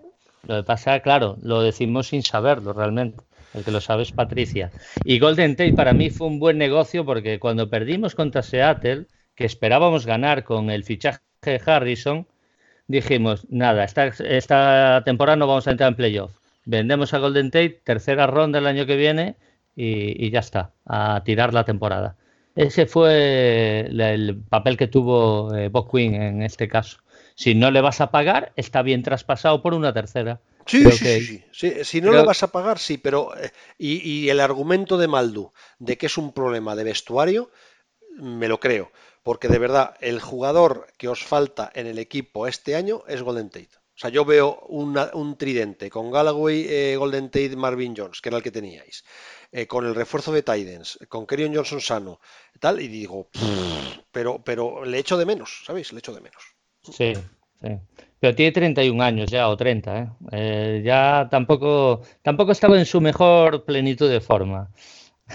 [0.48, 3.22] Lo que pasa, claro, lo decimos sin saberlo realmente.
[3.54, 4.72] El que lo sabe es Patricia.
[5.04, 9.44] Y Golden Tate para mí fue un buen negocio porque cuando perdimos contra Seattle, que
[9.44, 12.26] esperábamos ganar con el fichaje de Harrison,
[12.92, 16.32] dijimos, nada, esta, esta temporada no vamos a entrar en playoff.
[16.66, 19.36] Vendemos a Golden Tate, tercera ronda el año que viene
[19.76, 22.16] y, ya está, a tirar la temporada.
[22.56, 26.98] Ese fue el, papel que tuvo eh, Bob Quinn en este caso.
[27.36, 30.42] Si no le vas a pagar, está bien traspasado por una tercera.
[30.66, 33.36] Sí, sí, sí, Si no le vas a pagar, sí, pero.
[33.38, 37.50] Eh, y, el argumento de Maldu de que es un problema de vestuario,
[38.18, 38.92] me lo creo.
[39.24, 43.50] Porque de verdad, el jugador que os falta en el equipo este año es Golden
[43.50, 43.82] Tate.
[43.96, 48.38] O sea, yo veo un tridente con Galloway, eh, Golden Tate, Marvin Jones, que era
[48.38, 49.04] el que teníais.
[49.52, 52.20] Eh, con el refuerzo de Tidens, con Kerion Johnson sano,
[52.60, 53.30] tal, y digo,
[54.12, 55.92] pero, pero le echo de menos, ¿sabéis?
[55.92, 56.42] Le echo de menos.
[56.84, 57.14] Sí,
[57.62, 57.78] sí.
[58.22, 60.10] Pero tiene 31 años ya, o 30, ¿eh?
[60.32, 60.82] ¿eh?
[60.86, 64.70] ya tampoco, tampoco estaba en su mejor plenitud de forma.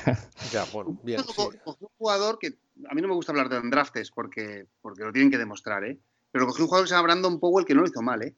[0.53, 1.21] ya, bueno, bien.
[1.21, 2.59] un jugador que
[2.89, 5.99] a mí no me gusta hablar de draftes porque, porque lo tienen que demostrar, ¿eh?
[6.31, 8.35] Pero cogió un jugador que se llama Brandon Powell que no lo hizo mal, ¿eh?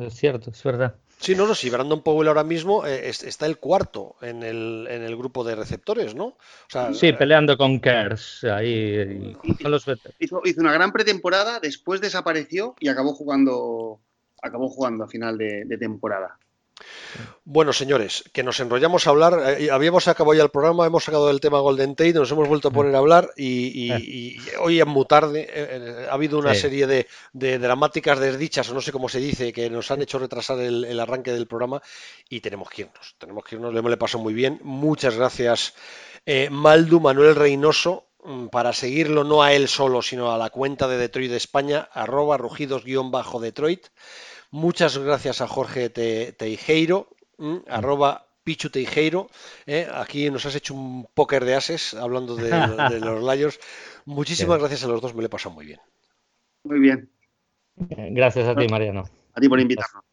[0.00, 0.96] Es cierto, es verdad.
[1.18, 5.02] Sí, no, no, si Brandon Powell ahora mismo eh, está el cuarto en el, en
[5.02, 6.36] el grupo de receptores, ¿no?
[6.94, 8.44] sí, eh, peleando con Kers.
[8.44, 9.36] Ahí,
[10.18, 14.00] hizo, una gran pretemporada, después desapareció y acabó jugando,
[14.42, 16.38] acabó jugando a final de temporada.
[17.44, 19.58] Bueno, señores, que nos enrollamos a hablar.
[19.58, 22.68] Eh, habíamos acabado ya el programa, hemos sacado el tema Golden Tate, nos hemos vuelto
[22.68, 25.42] a poner a hablar y, hoy es muy tarde.
[25.42, 29.52] Eh, eh, ha habido una serie de, dramáticas desdichas, o no sé cómo se dice,
[29.52, 31.82] que nos han hecho retrasar el, arranque del programa
[32.28, 33.16] y tenemos que irnos.
[33.18, 34.60] Tenemos que irnos, le hemos pasado muy bien.
[34.62, 35.74] Muchas gracias,
[36.50, 40.96] Maldu, Manuel Reynoso mm, para seguirlo no a él solo, sino a la cuenta de
[40.96, 43.88] Detroit de España, arroba rugidos-detroit.
[44.52, 47.08] Muchas gracias a Jorge Teijeiro,
[47.38, 49.30] mm, arroba Pichu Teijeiro.
[49.66, 52.50] Eh, aquí nos has hecho un póker de ases hablando de,
[53.00, 53.58] los Lions.
[54.04, 55.80] Muchísimas gracias a los dos, me lo he pasado muy bien.
[56.64, 57.10] Muy bien.
[57.76, 59.04] Gracias a ti, Mariano.
[59.32, 60.04] A ti por invitarnos.